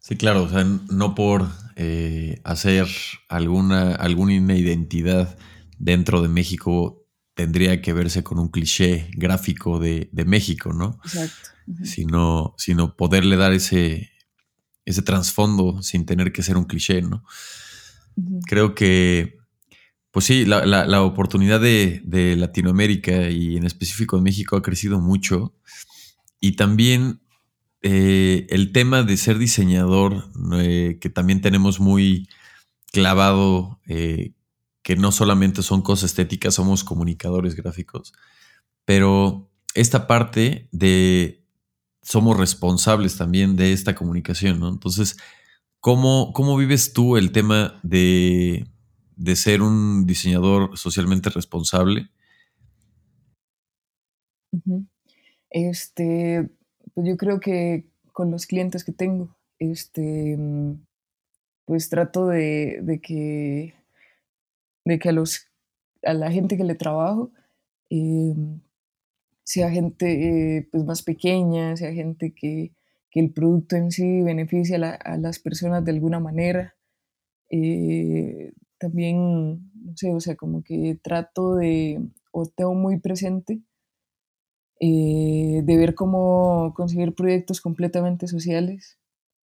[0.07, 2.87] Sí, claro, o sea, no por eh, hacer
[3.29, 5.37] alguna, alguna identidad
[5.81, 11.01] dentro de México tendría que verse con un cliché gráfico de, México, ¿no?
[11.03, 11.51] Exacto.
[11.83, 14.13] sino, sino poderle dar ese,
[14.85, 17.25] ese trasfondo sin tener que ser un cliché, ¿no?
[18.47, 19.39] Creo que,
[20.13, 25.57] pues sí, la, oportunidad de, de, Latinoamérica y en específico de México ha crecido mucho
[26.39, 27.26] y también
[27.83, 32.29] eh, el tema de ser diseñador, eh, que también tenemos muy
[32.93, 34.33] clavado, eh,
[34.83, 38.13] que no solamente son cosas estéticas, somos comunicadores gráficos,
[38.85, 41.45] pero esta parte de
[42.03, 44.69] somos responsables también de esta comunicación, ¿no?
[44.69, 45.17] Entonces,
[45.81, 48.67] ¿cómo, cómo vives tú el tema de,
[49.17, 52.11] de ser un diseñador socialmente responsable?
[55.51, 56.49] Este,
[56.97, 60.87] pues yo creo que con los clientes que tengo, este, mm,
[61.67, 63.75] pues trato de, que,
[64.87, 65.47] de que a, los,
[66.03, 67.31] a la gente que le trabajo
[67.91, 68.63] em,
[69.45, 72.73] sea gente eh, pues más pequeña, sea gente que,
[73.13, 76.75] el producto en sí beneficie a, las personas de alguna manera.
[77.51, 81.99] Eh, también, no sé, o sea, como que trato de
[82.31, 83.63] o tengo muy presente,
[84.81, 88.99] eh, de ver cómo conseguir proyectos completamente sociales.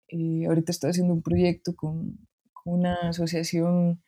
[0.09, 2.17] Eh, ahorita estoy haciendo un proyecto con,
[2.65, 4.03] una asociación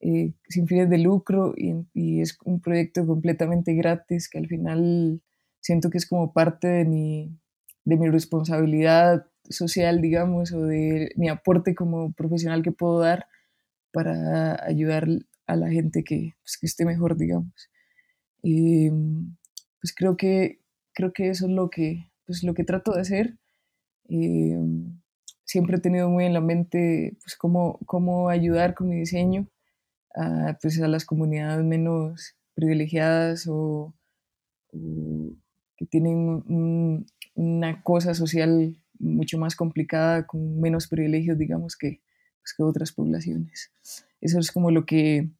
[0.00, 5.22] eh, sin fines de lucro y, es un proyecto completamente gratis que al final
[5.60, 7.38] siento que es como parte de mi,
[7.84, 13.26] de mi responsabilidad social, digamos, o de mi aporte como profesional que puedo dar
[13.92, 15.08] para ayudar
[15.46, 17.70] a la gente que, pues, que esté mejor, digamos.
[18.42, 18.90] Y
[19.80, 20.60] pues creo que,
[20.92, 23.38] creo que eso es lo que, pues, lo que trato de hacer.
[25.44, 29.48] siempre he tenido muy en la mente pues, cómo, cómo ayudar con mi diseño
[30.14, 33.94] a, pues, a las comunidades menos privilegiadas o,
[35.76, 42.02] que tienen una cosa social mucho más complicada, con menos privilegios, digamos, que,
[42.42, 43.72] pues, que otras poblaciones.
[44.20, 45.30] Eso es como lo que,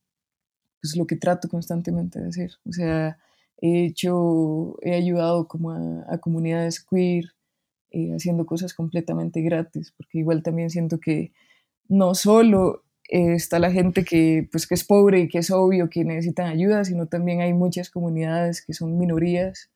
[0.81, 2.53] pues, lo que trato constantemente de hacer.
[2.65, 3.19] O sea,
[3.61, 7.25] he hecho, he ayudado como a, comunidades queer,
[7.91, 11.33] eh, haciendo cosas completamente gratis, porque igual también siento que
[11.89, 16.05] no solo está la gente que, pues, que es pobre y que es obvio que
[16.05, 19.71] necesitan ayuda, sino también hay muchas comunidades que son minorías,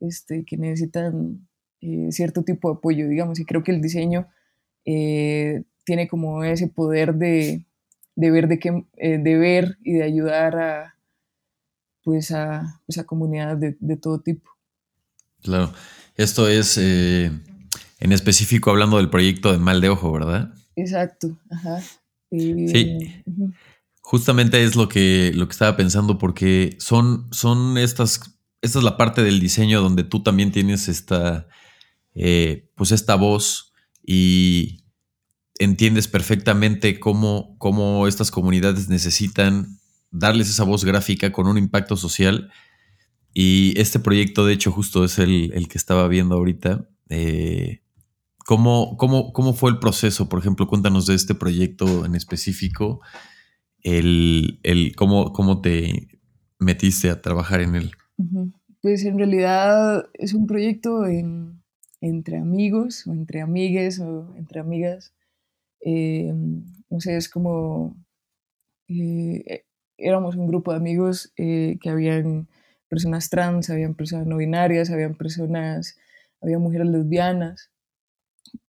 [0.00, 1.48] este, que necesitan
[1.80, 4.28] eh, cierto tipo de apoyo, digamos, y creo que el diseño
[4.84, 7.64] eh, tiene como ese poder de,
[8.14, 10.97] de ver, de, qué, de ver y de ayudar a,
[12.08, 14.50] pues a, pues comunidades de, todo tipo.
[15.42, 15.74] Claro,
[16.14, 17.30] esto es eh,
[18.00, 20.54] en específico hablando del proyecto de Mal de Ojo, ¿verdad?
[20.74, 21.82] Exacto, ajá.
[22.30, 23.22] sí.
[24.00, 28.22] Justamente es lo que, lo que estaba pensando porque son, son estas,
[28.62, 31.46] esta es la parte del diseño donde tú también tienes esta,
[32.14, 34.82] eh, pues esta voz y
[35.58, 39.77] entiendes perfectamente cómo, cómo estas comunidades necesitan
[40.10, 42.50] darles esa voz gráfica con un impacto social.
[43.34, 46.88] Y este proyecto, de hecho, justo es el, que estaba viendo ahorita.
[47.08, 47.82] Eh,
[48.44, 50.28] ¿cómo, cómo, fue el proceso?
[50.28, 53.00] Por ejemplo, cuéntanos de este proyecto en específico.
[53.82, 54.60] El,
[54.96, 56.08] cómo, cómo te
[56.58, 57.92] metiste a trabajar en él.
[58.80, 61.04] Pues en realidad es un proyecto
[62.00, 65.14] entre amigos o entre amigues o entre amigas.
[65.84, 67.96] No sé, es como
[68.88, 69.66] eh,
[69.98, 72.48] éramos un grupo de amigos eh, que habían
[72.88, 75.98] personas trans, habían personas no binarias, habían personas,
[76.40, 77.70] había mujeres lesbianas.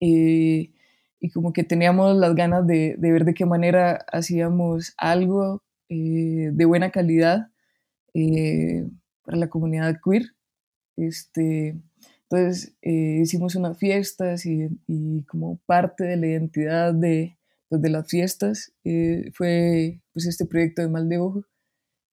[0.01, 0.73] y
[1.35, 6.65] como que teníamos las ganas de, de, ver de qué manera hacíamos algo eh, de
[6.65, 7.49] buena calidad
[8.15, 8.89] eh,
[9.25, 10.35] para la comunidad queer.
[10.97, 11.77] Este,
[12.23, 17.37] entonces hicimos unas fiestas y, y, como parte de la identidad de,
[17.69, 21.45] pues, de las fiestas eh, fue pues este proyecto de Mal de Ojo.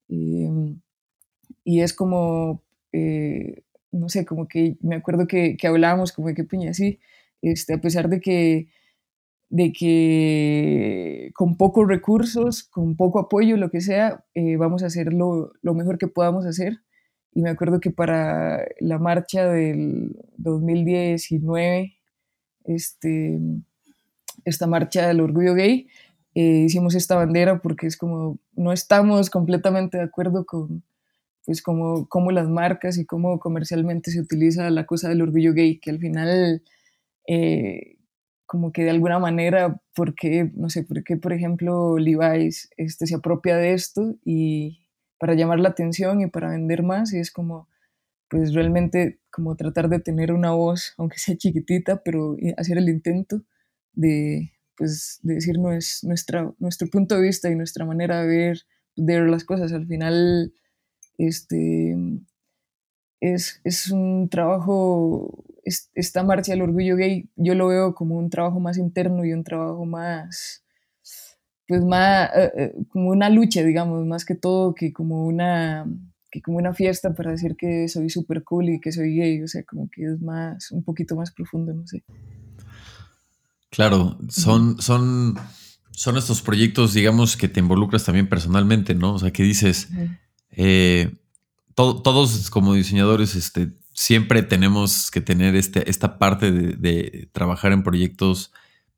[0.10, 0.82] Em,
[1.64, 2.62] y es como,
[2.92, 3.64] eh,
[3.94, 7.00] no sé, como que me acuerdo que, que hablábamos como de que piña así,
[7.42, 8.68] este, a pesar de que,
[9.50, 15.14] de que con pocos recursos, con poco apoyo, lo que sea, eh, vamos a hacer
[15.14, 16.82] lo, lo, mejor que podamos hacer.
[17.34, 21.96] Y me acuerdo que para la marcha del 2019,
[22.66, 23.40] este,
[24.44, 25.88] esta marcha del orgullo gay,
[26.36, 30.84] eh, hicimos esta bandera porque es como, no estamos completamente de acuerdo con,
[31.46, 35.80] pues, como, como las marcas y cómo comercialmente se utiliza la cosa del orgullo gay,
[35.80, 36.64] que al final,
[37.28, 37.98] eh,
[38.46, 43.58] como que de alguna manera, porque, no sé, porque por ejemplo Levi's este, se apropia
[43.58, 44.88] de esto y
[45.20, 47.68] para llamar la atención y para vender más y es como,
[48.30, 53.42] pues realmente como tratar de tener una voz, aunque sea chiquitita, pero hacer el intento
[53.94, 58.56] de, pues, de decir nuestra, nuestro punto de vista y nuestra manera de
[58.98, 59.72] ver, las cosas.
[59.74, 60.54] Al final,
[61.18, 61.96] este,
[63.20, 68.60] es, es un trabajo, esta marcha del orgullo gay, yo lo veo como un trabajo
[68.60, 70.64] más interno y un trabajo más,
[71.68, 75.86] pues más, eh, eh, como una lucha, digamos, más que todo que como una
[76.34, 79.48] que como una fiesta para decir que soy súper cool y que soy gay, o
[79.48, 82.04] sea, como que es más, un poquito más profundo, no sé.
[83.74, 85.36] Claro, son, son,
[85.90, 89.16] son estos proyectos, digamos, que te involucras también personalmente, ¿no?
[89.16, 89.90] O sea, que dices,
[90.52, 91.12] eh,
[91.74, 98.52] todos como diseñadores, este, siempre tenemos que tener este, esta parte de, trabajar en proyectos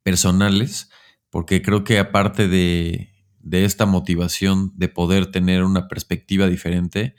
[0.04, 0.90] personales,
[1.30, 7.16] porque creo que aparte de, de, esta motivación de poder tener una perspectiva diferente,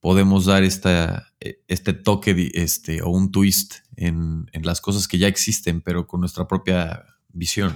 [0.00, 5.28] podemos dar esta, e, este toque este, o un twist en, las cosas que ya
[5.28, 7.74] existen, pero con nuestra propia visión.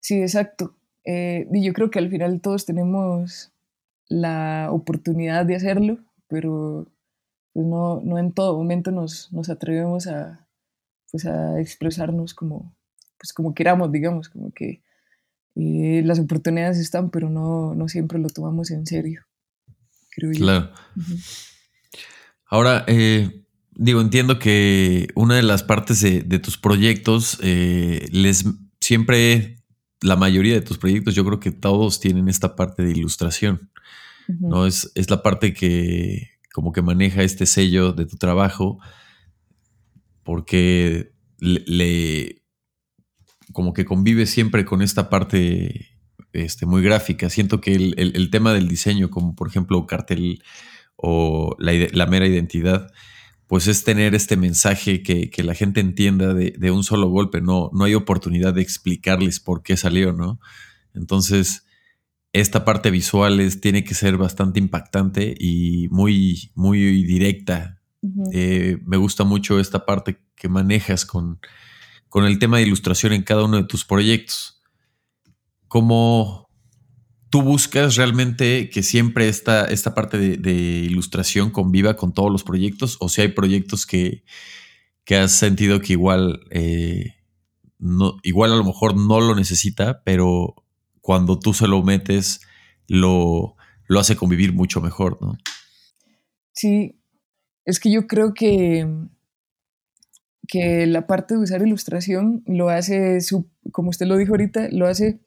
[0.00, 0.76] Sí, exacto.
[1.04, 3.52] Eh, y yo creo que al final todos tenemos
[4.08, 5.98] la oportunidad de hacerlo,
[6.28, 6.86] pero
[7.52, 10.46] pues no, no en todo momento nos, nos atrevemos a,
[11.10, 12.74] pues a expresarnos como,
[13.18, 14.82] pues como queramos, digamos, como que
[15.56, 19.22] eh, las oportunidades están, pero no, no siempre lo tomamos en serio,
[20.20, 20.44] creo yo.
[20.44, 20.72] Claro.
[22.46, 28.44] Ahora, eh, digo, entiendo que una de las partes de, tus proyectos, eh, les
[28.80, 29.62] siempre,
[30.00, 33.70] la mayoría de tus proyectos, yo creo que todos tienen esta parte de ilustración,
[34.28, 34.66] ¿no?
[34.66, 38.78] Es, es la parte que como que maneja este sello de tu trabajo,
[40.24, 42.42] porque le,
[43.52, 45.89] como que convive siempre con esta parte
[46.32, 47.30] este, muy gráfica.
[47.30, 50.42] Siento que el, tema del diseño, como por ejemplo cartel
[50.96, 52.90] o la, mera identidad,
[53.46, 57.40] pues es tener este mensaje que, la gente entienda de, un solo golpe.
[57.40, 60.40] No, no hay oportunidad de explicarles por qué salió, ¿no?
[60.94, 61.66] Entonces,
[62.32, 67.80] esta parte visual es, tiene que ser bastante impactante y muy, muy directa.
[68.32, 71.40] Eh, me gusta mucho esta parte que manejas con,
[72.08, 74.59] con el tema de ilustración en cada uno de tus proyectos.
[75.70, 76.50] ¿Cómo
[77.28, 82.96] tú buscas realmente que siempre esta, esta parte de, ilustración conviva con todos los proyectos?
[82.98, 84.24] ¿O si hay proyectos que,
[85.16, 87.14] has sentido que igual, eh,
[87.78, 90.56] no, igual a lo mejor no lo necesita, pero
[91.00, 92.40] cuando tú se lo metes,
[92.88, 93.54] lo,
[93.86, 95.38] lo hace convivir mucho mejor, ¿no?
[96.50, 97.00] Sí,
[97.64, 98.88] es que yo creo que
[100.48, 103.18] que la parte de usar ilustración lo hace,
[103.70, 105.20] como usted lo dijo ahorita, lo hace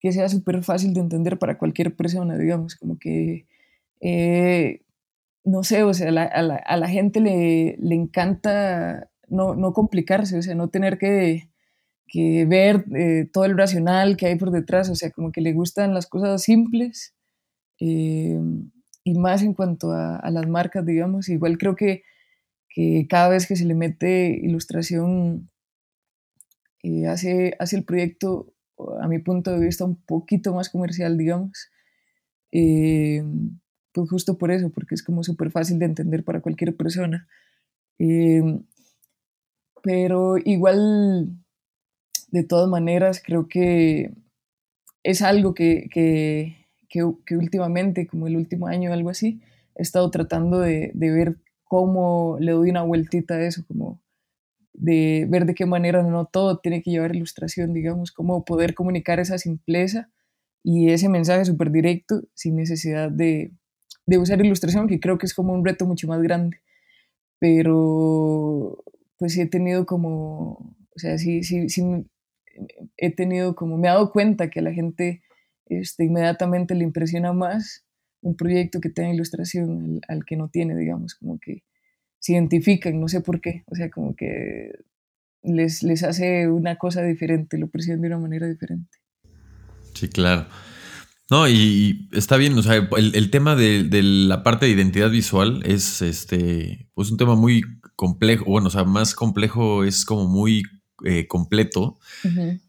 [0.00, 3.46] que sea súper fácil de entender para cualquier persona, digamos, como que,
[4.00, 4.82] eh,
[5.44, 10.68] no sé, o sea, a, la, gente le, encanta no, no, complicarse, o sea, no
[10.68, 11.48] tener que,
[12.46, 15.94] ver eh, todo el racional que hay por detrás, o sea, como que le gustan
[15.94, 17.14] las cosas simples
[17.80, 18.40] eh,
[19.04, 22.02] y más en cuanto a, a, las marcas, digamos, igual creo que
[22.78, 25.50] que cada vez que se le mete ilustración
[26.82, 28.52] eh, hace, hace el proyecto,
[29.00, 31.70] a mi punto de vista, un poquito más comercial, digamos.
[32.52, 33.22] Eh,
[33.92, 37.28] pues justo por eso, porque es como súper fácil de entender para cualquier persona.
[37.98, 38.60] Eh,
[39.82, 41.30] pero igual,
[42.30, 44.12] de todas maneras, creo que
[45.02, 49.40] es algo que, que, que, últimamente, como el último año algo así,
[49.74, 54.00] he estado tratando de, de ver cómo le doy una vueltita a eso, como
[54.78, 59.18] de ver de qué manera no todo tiene que llevar ilustración, digamos, cómo poder comunicar
[59.18, 60.10] esa simpleza
[60.62, 63.52] y ese mensaje súper directo sin necesidad de,
[64.06, 66.60] de, usar ilustración, que creo que es como un reto mucho más grande.
[67.40, 68.84] Pero
[69.18, 71.82] pues sí he tenido como, o sea, sí, sí, sí
[72.96, 75.22] he tenido como, me he dado cuenta que a la gente
[75.66, 77.84] este, inmediatamente le impresiona más
[78.20, 81.62] un proyecto que tenga ilustración al, que no tiene, digamos, como que
[82.18, 84.72] se identifican, no sé por qué, o sea, como que
[85.42, 88.98] les, les hace una cosa diferente, lo perciben de una manera diferente.
[89.94, 90.46] Sí, claro.
[91.30, 96.00] No, y está bien, o sea, el, tema de, la parte de identidad visual es
[96.00, 97.62] este, pues un tema muy
[97.96, 100.62] complejo, bueno, o sea, más complejo es como muy
[101.04, 101.98] eh, completo.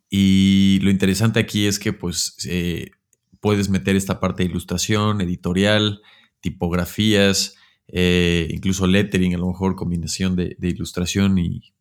[0.09, 2.91] Y lo interesante aquí es que, pues, eh,
[3.39, 6.01] puedes meter esta parte de ilustración, editorial,
[6.41, 7.55] tipografías,
[7.91, 11.73] eh, incluso lettering, a lo mejor combinación de, ilustración y,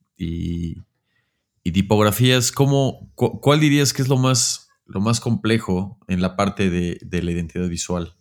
[1.62, 2.50] tipografías.
[2.50, 7.30] ¿Cómo, ¿Cuál dirías que es lo más, lo más complejo en la parte de, la
[7.30, 8.14] identidad visual?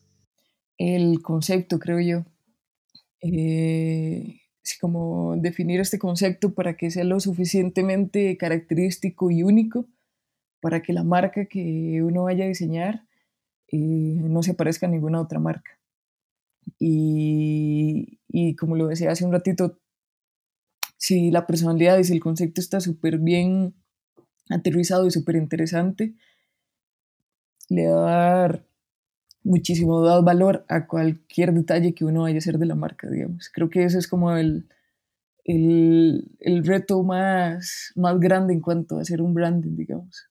[0.77, 2.25] El concepto, creo yo.
[3.21, 4.41] Eh,
[4.81, 9.85] como definir este concepto para que sea lo suficientemente característico y único
[10.59, 13.05] para que la marca que uno vaya a diseñar
[13.71, 15.76] no se parezca a ninguna otra marca.
[16.79, 19.79] Y, y, como lo decía hace un ratito,
[20.97, 23.75] si la personalidad y si el concepto está súper bien
[24.49, 26.15] aterrizado y súper interesante,
[27.69, 28.65] le va a dar
[29.43, 33.49] muchísimo valor a cualquier detalle que uno vaya a hacer de la marca, digamos.
[33.53, 34.67] Creo que ese es como el,
[35.45, 40.29] el, el reto más, más grande en cuanto a hacer un branding, digamos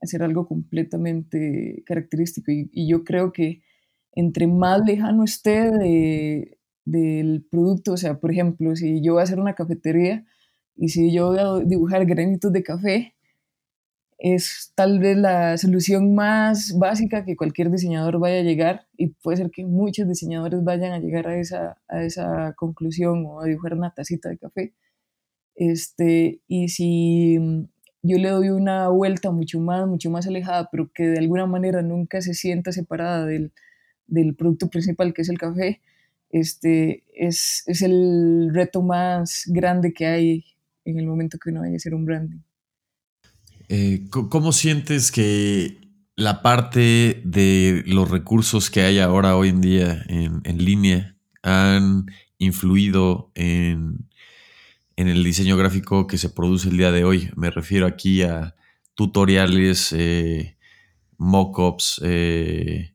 [0.00, 2.50] hacer algo completamente característico.
[2.50, 3.62] Y, yo creo que
[4.16, 9.24] entre más lejano esté de, del producto, o sea, por ejemplo, si yo voy a
[9.24, 10.24] hacer una cafetería
[10.76, 13.14] y si yo voy a dibujar granitos de café,
[14.18, 19.36] es tal vez la solución más básica que cualquier diseñador vaya a llegar y puede
[19.36, 23.74] ser que muchos diseñadores vayan a llegar a esa, a esa conclusión o a dibujar
[23.74, 24.74] una tacita de café.
[25.54, 27.38] Este, y si
[28.02, 31.82] yo le doy una vuelta mucho más, mucho más alejada, pero que de alguna manera
[31.82, 33.52] nunca se sienta separada del,
[34.06, 35.80] del producto principal que es el café,
[36.30, 40.44] este, es, es, el reto más grande que hay
[40.84, 42.38] en el momento que uno vaya a hacer un branding.
[43.68, 45.78] Eh, ¿Cómo sientes que
[46.14, 52.06] la parte de los recursos que hay ahora hoy en día en, en línea han
[52.38, 54.08] influido en,
[54.96, 57.30] en, el diseño gráfico que se produce el día de hoy?
[57.36, 58.54] Me refiero aquí a
[58.94, 60.56] tutoriales, eh,
[61.18, 62.92] mockups, eh,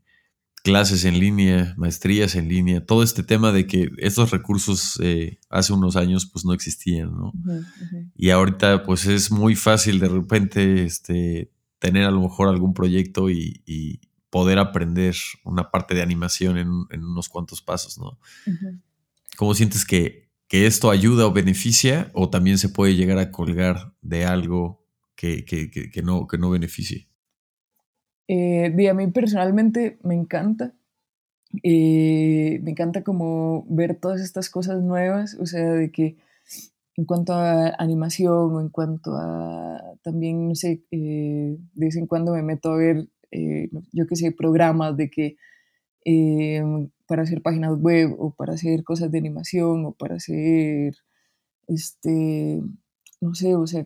[0.64, 5.74] clases en línea, maestrías en línea, todo este tema de que estos recursos eh, hace
[5.74, 7.34] unos años pues no existían, ¿no?
[8.16, 13.30] Y ahorita pues es muy fácil de repente este, tener a lo mejor algún proyecto
[13.30, 14.00] y,
[14.30, 18.18] poder aprender una parte de animación en, unos cuantos pasos, ¿no?
[19.36, 23.94] ¿Cómo sientes que, que, esto ayuda o beneficia o también se puede llegar a colgar
[24.02, 27.11] de algo que, que no, que no beneficie?
[28.34, 30.74] Eh, a mí personalmente me encanta.
[31.64, 36.16] Eh, me encanta como ver todas estas cosas nuevas, o sea, de que
[36.96, 42.08] en cuanto a animación o en cuanto a también, no sé, eh, de vez en
[42.08, 43.10] cuando me meto a ver,
[43.92, 45.36] yo qué sé, programas de que
[47.08, 50.96] para hacer páginas web o para hacer cosas de animación o para hacer,
[51.68, 52.62] este,
[53.20, 53.86] no sé, o sea,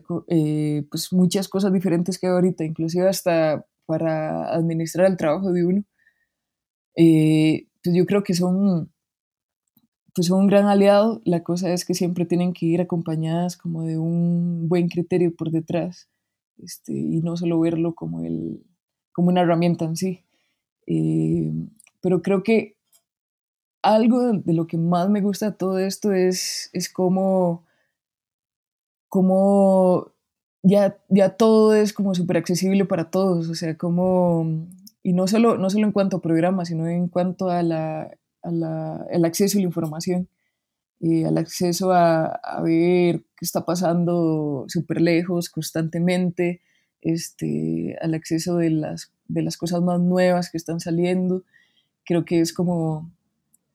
[0.90, 5.84] pues muchas cosas diferentes que ahorita, inclusive hasta para administrar el trabajo de uno,
[6.96, 8.90] eh, pues yo creo que son,
[10.14, 11.20] pues son un gran aliado.
[11.24, 15.50] La cosa es que siempre tienen que ir acompañadas como de un buen criterio por
[15.50, 16.08] detrás
[16.58, 18.64] este, y no solo verlo como, el,
[19.12, 20.24] como una herramienta en sí.
[20.86, 21.52] Eh,
[22.00, 22.76] pero creo que
[23.82, 27.64] algo de lo que más me gusta de todo esto es, es cómo,
[29.08, 30.12] cómo
[30.66, 34.66] ya, ya todo es como súper accesible para todos, o sea, como,
[35.02, 38.10] y no solo, no solo en cuanto a programas, sino en cuanto a la,
[38.42, 40.28] el acceso a la información,
[40.98, 46.62] y al acceso a, a ver qué está pasando súper lejos, constantemente,
[47.00, 51.44] este, al acceso de las, de las cosas más nuevas que están saliendo,
[52.04, 53.12] creo que es como,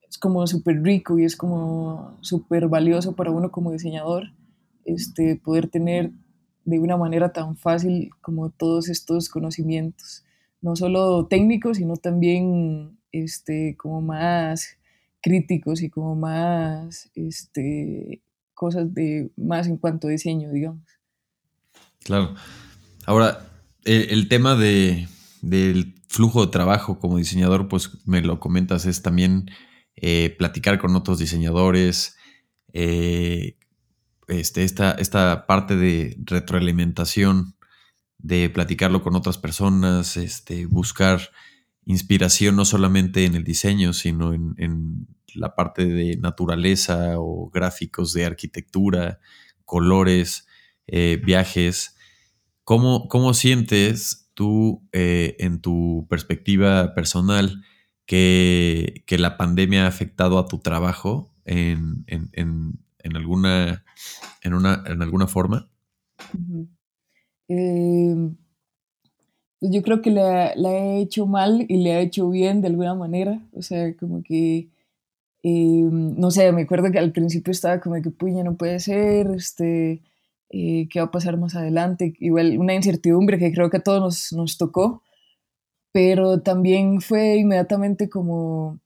[0.10, 4.34] es como súper rico y es como súper valioso para uno como diseñador,
[4.84, 6.12] este, poder tener
[6.66, 10.24] de una manera tan fácil como todos estos conocimientos,
[10.62, 14.78] no solo técnicos, sino también este, como más
[15.22, 18.22] críticos y como más este,
[18.54, 20.86] cosas de más en cuanto a diseño, digamos.
[22.04, 22.36] Claro.
[23.06, 23.48] Ahora,
[23.84, 25.08] el, tema de,
[25.42, 29.50] del flujo de trabajo como diseñador, pues me lo comentas, es también
[29.96, 32.18] eh, platicar con otros diseñadores,
[32.74, 33.58] eh,
[34.32, 37.56] este, esta, esta parte de retroalimentación,
[38.18, 41.32] de platicarlo con otras personas, este, buscar
[41.86, 48.26] inspiración no solamente en el diseño, sino en, la parte de naturaleza o gráficos de
[48.26, 49.20] arquitectura,
[49.64, 50.46] colores,
[50.88, 51.96] eh, viajes.
[52.66, 57.64] ¿Cómo, ¿Cómo, sientes tú eh, en tu perspectiva personal
[58.06, 62.04] que, la pandemia ha afectado a tu trabajo en,
[63.04, 63.84] en alguna,
[64.44, 65.70] en una, en alguna forma?
[67.48, 68.36] Em,
[69.60, 72.96] pues yo creo que la, he hecho mal y le ha hecho bien de alguna
[72.96, 73.42] manera.
[73.54, 74.70] O sea, como que,
[75.44, 79.28] em, no sé, me acuerdo que al principio estaba como que, puña, no puede ser,
[79.36, 80.02] este,
[80.50, 82.14] eh, qué va a pasar más adelante.
[82.20, 85.04] Igual una incertidumbre que creo que a todos nos, nos tocó,
[85.92, 88.80] pero también fue inmediatamente como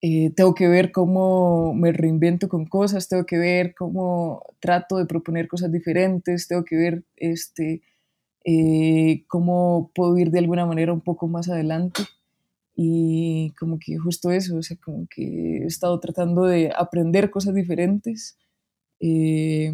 [0.00, 5.06] eh, tengo que ver cómo me reinvento con cosas, tengo que ver cómo trato de
[5.06, 7.82] proponer cosas diferentes, tengo que ver este,
[8.44, 12.02] eh, cómo puedo ir de alguna manera un poco más adelante.
[12.76, 17.54] Y como que justo eso, o sea, como que he estado tratando de aprender cosas
[17.54, 18.38] diferentes,
[19.00, 19.72] eh,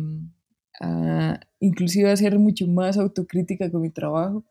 [0.81, 4.45] a, inclusive a ser mucho más autocrítica con mi trabajo,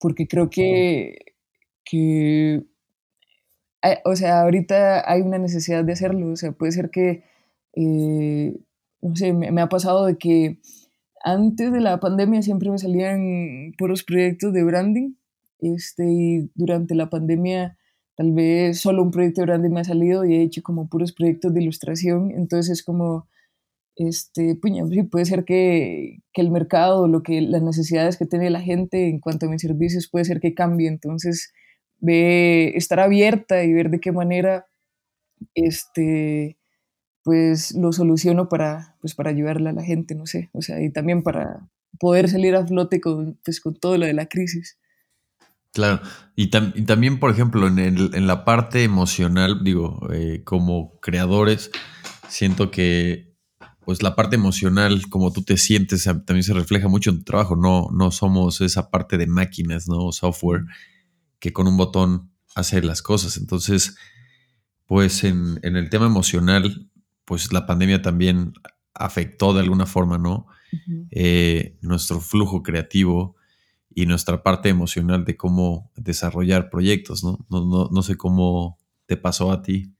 [0.00, 1.18] porque creo que,
[1.84, 2.64] que
[4.04, 7.24] o sea, ahorita hay una necesidad de hacerlo, o sea, puede ser que,
[7.74, 8.58] eh,
[9.02, 10.58] no sé, me, ha pasado de que
[11.24, 15.14] antes de la pandemia siempre me salían puros proyectos de branding,
[15.60, 17.76] este, y durante la pandemia
[18.16, 21.12] tal vez solo un proyecto de branding me ha salido y he hecho como puros
[21.12, 23.28] proyectos de ilustración, entonces es como,
[23.96, 28.50] este, puña, sí, puede ser que, que, el mercado, lo que, las necesidades que tiene
[28.50, 31.52] la gente en cuanto a mis servicios puede ser que cambie, entonces
[31.98, 34.66] de estar abierta y ver de qué manera
[35.54, 36.58] este,
[37.22, 40.90] pues lo soluciono para, pues para ayudarle a la gente, no sé, o sea, y
[40.90, 41.68] también para
[41.98, 44.78] poder salir a flote con, pues, con todo lo de la crisis.
[45.72, 46.00] Claro,
[46.34, 51.70] y, también, por ejemplo, en, en, la parte emocional, digo, eh, como creadores,
[52.28, 53.28] siento que
[53.88, 57.56] pues la parte emocional, como tú te sientes, también se refleja mucho en tu trabajo.
[57.56, 60.12] No, no somos esa parte de máquinas, ¿no?
[60.12, 60.64] Software
[61.38, 63.36] que con un botón hace las cosas.
[63.36, 63.96] Entonces,
[64.86, 66.90] pues en, el tema emocional,
[67.24, 68.52] pues la pandemia también
[68.94, 70.46] afectó de alguna forma, ¿no?
[71.10, 73.36] Eh, nuestro flujo creativo
[73.94, 77.38] y nuestra parte emocional de cómo desarrollar proyectos, ¿no?
[77.50, 79.92] No, no, sé cómo te pasó a ti.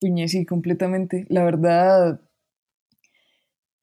[0.00, 1.26] Puñe, sí, completamente.
[1.28, 2.20] La verdad,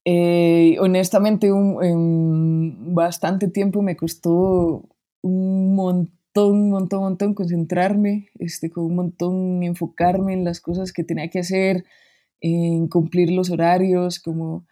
[0.05, 4.87] eh, honestamente, un, bastante tiempo me costó
[5.21, 10.93] un montón, un montón, un montón concentrarme, este, con un montón enfocarme en las cosas
[10.93, 11.85] que tenía que hacer,
[12.41, 14.65] en cumplir los horarios, como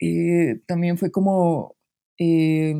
[0.00, 1.76] eh, también fue como
[2.18, 2.74] eh,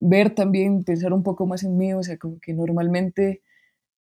[0.00, 3.42] ver también, pensar un poco más en mí, o sea, como que normalmente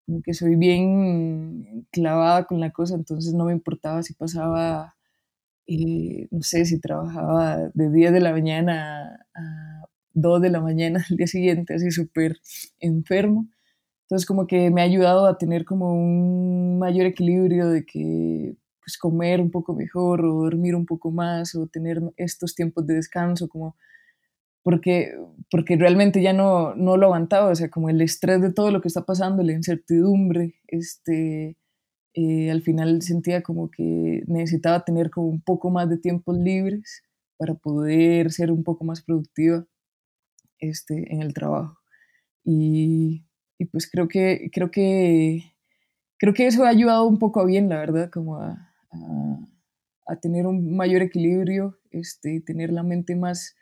[0.05, 4.95] como que soy bien clavada con la cosa, entonces no me importaba si pasaba
[6.31, 9.80] no sé, si trabajaba de 10 de la mañana a
[10.13, 12.37] 2 de la mañana al día siguiente, así súper
[12.79, 13.47] enfermo.
[14.03, 18.97] Entonces como que me ha ayudado a tener como un mayor equilibrio de que pues
[18.97, 23.47] comer un poco mejor o dormir un poco más o tener estos tiempos de descanso
[23.47, 23.75] como
[24.63, 25.15] porque,
[25.49, 28.81] porque realmente ya no, no lo aguantaba, o sea, como el estrés de todo lo
[28.81, 31.57] que está pasando, la incertidumbre, este,
[32.13, 37.03] eh, al final sentía como que necesitaba tener como un poco más de tiempos libres
[37.37, 39.65] para poder ser un poco más productiva
[40.61, 41.77] este, en el trabajo.
[42.43, 43.25] Y,
[43.57, 45.43] y, pues creo que, creo, que,
[46.17, 48.73] creo que eso ha ayudado un poco a bien, la verdad, como a,
[50.07, 53.55] a, tener un mayor equilibrio, este, tener la mente más,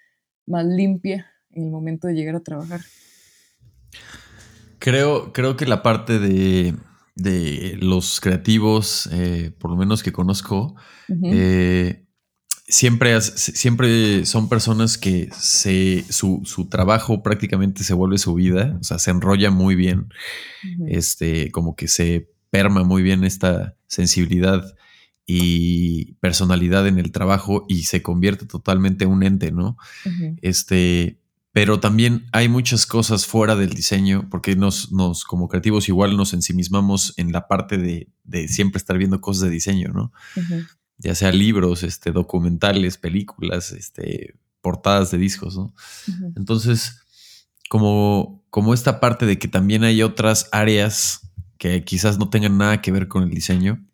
[0.45, 2.81] más limpia en el momento de llegar a trabajar.
[4.77, 6.73] Creo, creo que la parte de,
[7.15, 10.75] de los creativos, eh, por lo menos que conozco,
[11.23, 12.05] eh,
[12.69, 18.99] siempre, siempre son personas que se, su, trabajo prácticamente se vuelve su vida, o sea,
[18.99, 20.09] se enrolla muy bien,
[20.87, 24.75] este, como que se perma muy bien esta sensibilidad
[25.25, 29.77] y personalidad en el trabajo y se convierte totalmente en un ente, ¿no?
[30.41, 31.19] Este,
[31.51, 36.33] pero también hay muchas cosas fuera del diseño, porque nos, nos como creativos igual nos
[36.33, 40.11] ensimismamos en la parte de, de siempre estar viendo cosas de diseño, ¿no?
[40.99, 45.73] Ya sea libros, este, documentales, películas, este, portadas de discos, ¿no?
[46.35, 47.01] Entonces,
[47.69, 52.81] como, como esta parte de que también hay otras áreas que quizás no tengan nada
[52.81, 53.85] que ver con el diseño,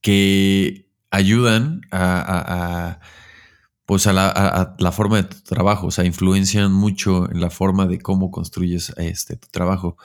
[0.00, 3.00] que ayudan a
[3.86, 8.00] pues a la, forma de tu trabajo, o sea, influencian mucho en la forma de
[8.00, 9.96] cómo construyes este, tu trabajo.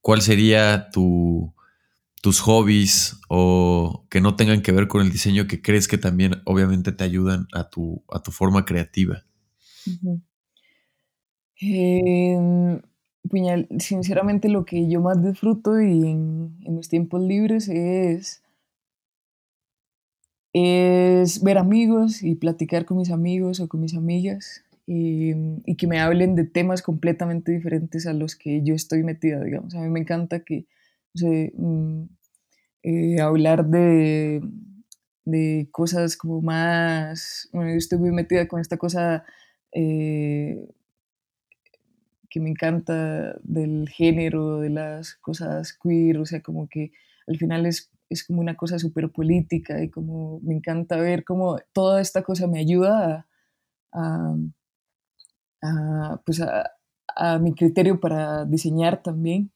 [0.00, 1.54] ¿Cuál sería tu,
[2.22, 6.36] tus hobbies o que no tengan que ver con el diseño que crees que también
[6.46, 9.24] obviamente te ayudan a tu, a tu forma creativa?
[11.60, 12.80] Em,
[13.78, 18.42] sinceramente lo que yo más disfruto y en mis tiempos libres es
[20.52, 25.34] es ver amigos y platicar con mis amigos o con mis amigas y,
[25.76, 29.74] que me hablen de temas completamente diferentes a los que yo estoy metida, digamos.
[29.74, 30.66] A mí me encanta que,
[31.14, 32.04] mm,
[32.82, 34.42] eh, hablar de,
[35.24, 39.24] de cosas como más, bueno, yo estoy muy metida con esta cosa
[39.72, 40.68] eh,
[42.30, 46.92] que me encanta del género, de las cosas queer, o sea, como que
[47.26, 51.58] al final es es como una cosa súper política y como me encanta ver cómo
[51.72, 53.26] toda esta cosa me ayuda
[53.92, 54.34] a,
[56.24, 59.52] pues a, mi criterio para diseñar también.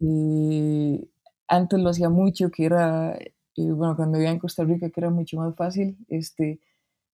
[0.00, 1.08] Eh,
[1.48, 5.10] antes lo hacía mucho, que era, eh, bueno, cuando vivía en Costa Rica, que era
[5.10, 6.60] mucho más fácil, este,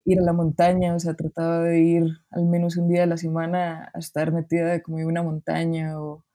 [0.05, 3.17] ir a la montaña, o sea, trataba de ir al menos un día a la
[3.17, 6.25] semana a estar metida como en una montaña o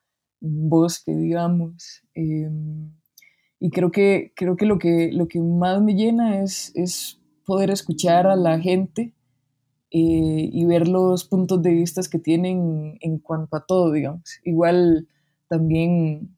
[0.42, 2.03] un bosque, digamos.
[2.14, 2.92] Em,
[3.61, 7.70] y creo que, creo que, lo, que lo que más me llena es, es poder
[7.70, 9.14] escuchar a la gente
[9.90, 14.24] eh, y ver los puntos de vista que tienen en cuanto a todo, digamos.
[14.45, 15.09] Igual
[15.49, 16.36] también,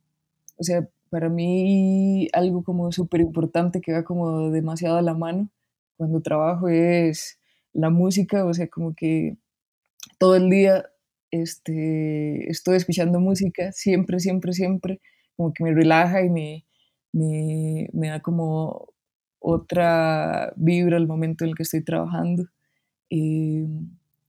[0.57, 5.51] o sea, para mí algo como súper importante que va como demasiado a la mano
[5.97, 7.39] cuando trabajo es
[7.73, 9.37] la música, o sea, como que
[10.19, 10.87] todo el día
[11.31, 15.01] este, estoy escuchando música, siempre, siempre, siempre,
[15.37, 16.65] como que me relaja y me,
[17.13, 18.89] me, da como
[19.39, 22.45] otra vibra al momento en el que estoy trabajando.
[23.11, 23.67] Eh,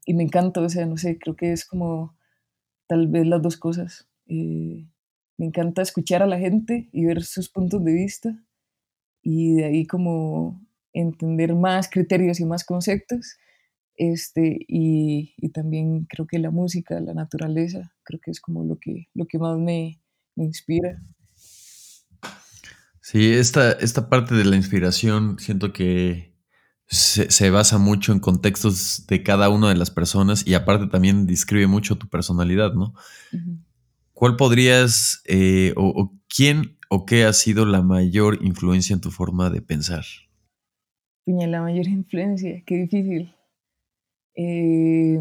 [0.05, 2.15] y me encanta, o sea, no sé, creo que es como
[2.87, 4.06] tal vez las dos cosas.
[4.27, 4.87] Eh,
[5.37, 8.43] me encanta escuchar a la gente y ver sus puntos de vista
[9.21, 13.37] y de ahí como entender más criterios y más conceptos.
[13.95, 18.77] Este, y, y, también creo que la música, la naturaleza, creo que es como lo
[18.77, 19.99] que, lo que más me,
[20.35, 21.01] me inspira.
[23.01, 26.35] Sí, esta, esta parte de la inspiración siento que
[26.85, 31.25] se, se, basa mucho en contextos de cada una de las personas y aparte también
[31.25, 32.93] describe mucho tu personalidad, ¿no?
[33.33, 33.66] Uh -huh.
[34.17, 39.51] ¿Cuál podrías eh, o, quién o qué ha sido la mayor influencia en tu forma
[39.51, 40.05] de pensar?
[41.23, 43.35] Piña, la mayor influencia, qué difícil.
[44.33, 45.19] Eh,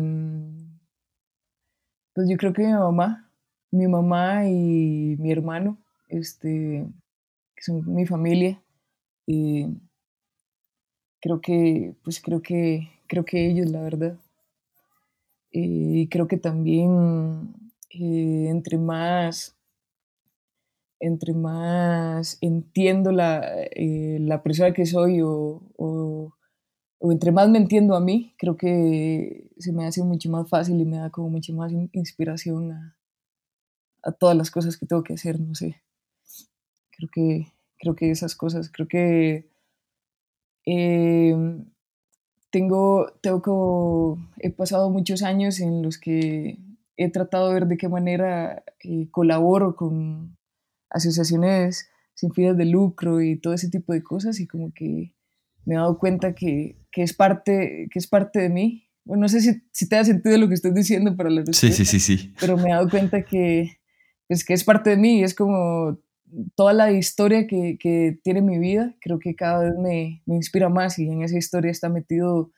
[2.14, 3.30] pues yo creo que mi mamá,
[3.70, 5.76] mi mamá y mi hermano,
[6.09, 6.86] este,
[7.55, 8.62] que son mi familia,
[9.26, 9.68] eh,
[11.20, 14.18] creo que, pues creo que, creo que ellos, la verdad.
[15.53, 17.65] Eh, y creo que también
[17.99, 19.57] eh, entre más,
[21.01, 23.42] entre más entiendo la,
[23.72, 26.32] eh, la persona que soy o, o,
[27.12, 30.84] entre más me entiendo a mí, creo que se me hace mucho más fácil y
[30.84, 32.97] me da como mucha más inspiración a,
[34.03, 35.82] a todas las cosas que tengo que hacer, no sé.
[36.90, 39.49] Creo que, creo que esas cosas, creo que
[40.64, 41.36] eh,
[42.51, 46.59] tengo, tengo como, he pasado muchos años en los que
[46.97, 50.36] he tratado de ver de qué manera eh, colaboro con
[50.90, 55.14] asociaciones sin fines de lucro y todo ese tipo de cosas y como que
[55.64, 58.88] me he dado cuenta que, que es, parte, que es parte de mí.
[59.05, 61.76] Bueno, no sé si, si te da sentido lo que estoy diciendo para la respuesta,
[61.76, 62.34] sí, sí, sí, sí.
[62.40, 63.78] pero me he dado cuenta que,
[64.26, 65.99] pues, que es parte de mí y es como
[66.55, 70.68] toda la historia que, que, tiene mi vida, creo que cada vez me, me, inspira
[70.68, 72.51] más y en esa historia está metido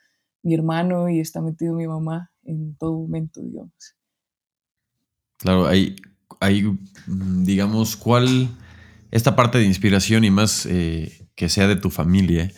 [0.42, 3.97] mi hermano y está metido mi mamá en todo momento, digamos.
[5.38, 5.96] Claro, hay,
[6.40, 8.48] hay digamos, ¿cuál,
[9.10, 12.50] esta parte de inspiración y más eh, que sea de tu familia,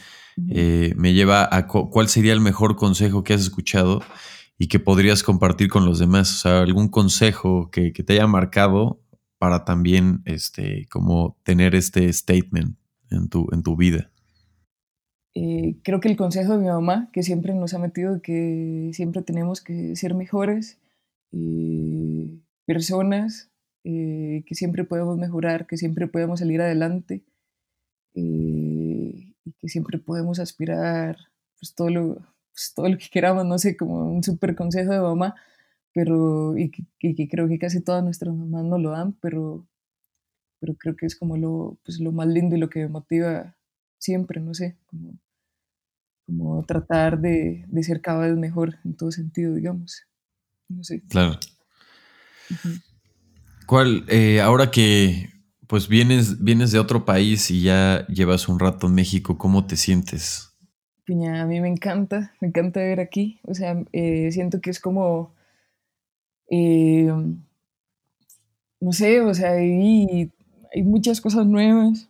[0.49, 4.01] eh, me lleva a cuál sería el mejor consejo que has escuchado
[4.59, 6.31] y que podrías compartir con los demás?
[6.33, 9.01] O sea, algún consejo que, que te haya marcado
[9.41, 12.77] para también este, como tener este statement
[13.11, 14.11] en tu, en tu vida?
[15.35, 19.23] Eh, creo que el consejo de mi mamá, que siempre nos ha metido que siempre
[19.23, 20.79] tenemos que ser mejores
[22.73, 23.51] personas,
[23.85, 27.25] eh, que siempre podemos mejorar, que siempre podemos salir adelante
[28.15, 31.17] y que siempre podemos aspirar
[31.59, 32.15] pues, todo, lo,
[32.53, 35.35] pues, todo lo que queramos, no sé, como un súper consejo de mamá
[35.93, 39.67] pero y que, y que, creo que casi todas nuestras mamás no lo dan, pero,
[40.61, 43.57] pero creo que es como lo, pues lo más lindo y lo que me motiva
[43.99, 45.19] siempre, no sé, como,
[46.27, 50.07] como tratar de, de, ser cada vez mejor en todo sentido, digamos.
[50.69, 51.03] No sé.
[51.09, 51.39] Claro.
[53.67, 55.31] ¿Cuál, eh, ahora que
[55.67, 59.77] pues vienes, vienes de otro país y ya llevas un rato en México, ¿cómo te
[59.77, 60.53] sientes?
[61.05, 64.81] Piña, a mí me encanta, me encanta ver aquí, o sea, eh, siento que es
[64.81, 65.33] como
[66.51, 67.13] eh,
[68.81, 70.33] no sé, o sea, hay,
[70.75, 72.09] hay muchas cosas nuevas,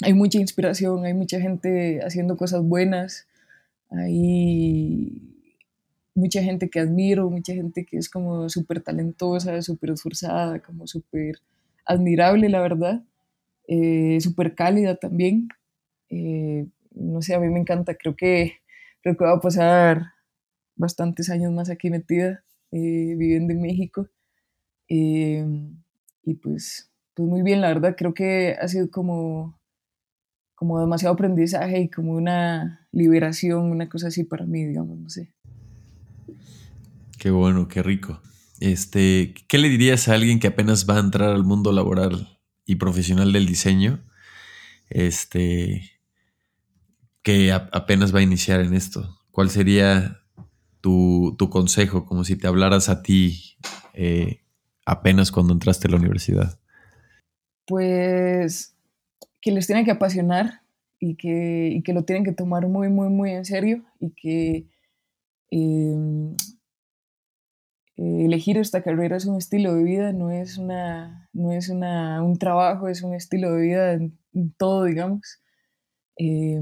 [0.00, 3.26] hay mucha inspiración, hay mucha gente haciendo cosas buenas,
[3.90, 5.37] hay
[6.18, 11.36] mucha gente que admiro, mucha gente que es como súper talentosa, súper esforzada, como súper
[11.86, 13.04] admirable, la verdad,
[13.68, 15.48] eh, súper cálida también.
[16.10, 18.54] Eh, no sé, a mí me encanta, creo que,
[19.02, 20.02] creo va a pasar
[20.76, 24.08] bastantes años más aquí metida eh, viviendo en México.
[24.88, 25.44] Eh,
[26.24, 29.58] y pues, pues muy bien, la verdad, creo que ha sido como,
[30.54, 35.32] como demasiado aprendizaje y como una liberación, una cosa así para mí, digamos, no sé.
[37.18, 38.22] Qué bueno, qué rico.
[38.60, 42.76] Este, ¿Qué le dirías a alguien que apenas va a entrar al mundo laboral y
[42.76, 44.04] profesional del diseño?
[44.88, 45.82] Este,
[47.22, 49.18] que apenas va a iniciar en esto.
[49.32, 50.20] ¿Cuál sería
[50.80, 53.56] tu, tu, consejo, como si te hablaras a ti
[53.94, 54.40] eh,
[54.86, 56.58] apenas cuando entraste a la universidad?
[57.66, 58.76] Pues
[59.40, 60.62] que les tienen que apasionar
[61.00, 64.66] y que, y que lo tienen que tomar muy, muy, muy en serio y que
[65.50, 66.34] eh,
[67.98, 72.38] elegir esta carrera es un estilo de vida, no es, una, no es una, un
[72.38, 74.18] trabajo, es un estilo de vida en,
[74.56, 75.42] todo, digamos.
[76.16, 76.60] Eh,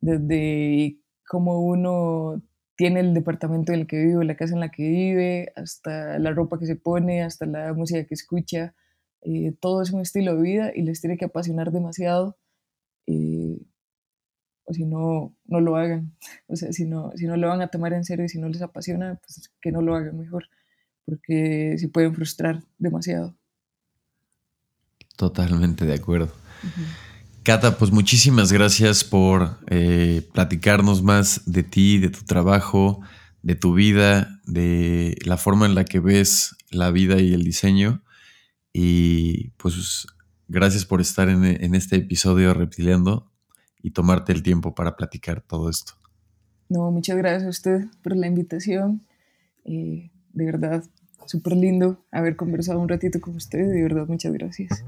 [0.00, 0.98] desde
[1.28, 2.42] cómo uno
[2.76, 6.32] tiene el departamento en el que vive, la casa en la que vive, hasta la
[6.32, 8.74] ropa que se pone, hasta la música que escucha.
[9.22, 12.36] Eh, todo es un estilo de vida y les tiene que apasionar demasiado.
[14.68, 16.14] O si no, no lo hagan.
[16.46, 18.48] O sea, si no, si no lo van a tomar en serio y si no
[18.48, 20.44] les apasiona, pues que no lo hagan mejor,
[21.06, 23.34] porque se pueden frustrar demasiado.
[25.16, 26.32] Totalmente de acuerdo.
[27.44, 33.00] Cata, pues muchísimas gracias por eh, platicarnos más de ti, de tu trabajo,
[33.42, 38.02] de tu vida, de la forma en la que ves la vida y el diseño.
[38.74, 40.06] Y pues
[40.46, 43.32] gracias por estar en, este episodio Reptiliando
[43.82, 45.92] y tomarte el tiempo para platicar todo esto.
[46.68, 49.02] No, muchas gracias a usted por la invitación.
[49.64, 50.84] Eh, de verdad,
[51.26, 53.66] súper lindo haber conversado un ratito con usted.
[53.70, 54.84] De verdad, muchas gracias.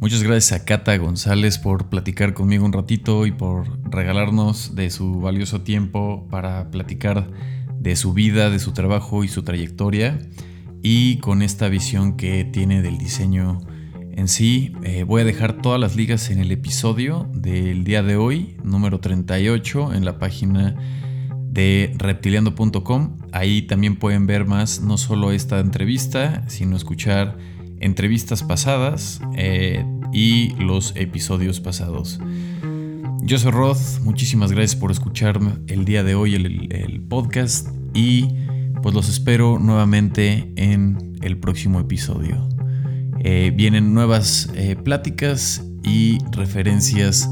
[0.00, 5.20] Muchas gracias a Cata González por platicar conmigo un ratito y por regalarnos de su
[5.20, 7.30] valioso tiempo para platicar
[7.78, 10.18] de su vida, de su trabajo y su trayectoria
[10.82, 13.60] y con esta visión que tiene del diseño
[14.16, 14.72] en sí.
[14.82, 19.00] Eh, voy a dejar todas las ligas en el episodio del día de hoy, número
[19.00, 20.76] 38, en la página
[21.48, 23.16] de reptiliando.com.
[23.32, 27.38] Ahí también pueden ver más, no solo esta entrevista, sino escuchar
[27.80, 32.20] entrevistas pasadas eh, y los episodios pasados.
[33.22, 38.28] Yo soy Rod, muchísimas gracias por escucharme el día de hoy el, podcast y
[38.82, 42.53] pues los espero nuevamente en el próximo episodio.
[43.26, 47.28] Eh, vienen nuevas eh, pláticas y referencias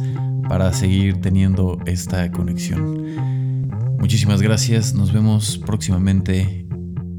[0.49, 3.99] para seguir teniendo esta conexión.
[3.99, 6.67] Muchísimas gracias, nos vemos próximamente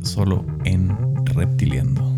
[0.01, 2.13] solo en Reptiliando.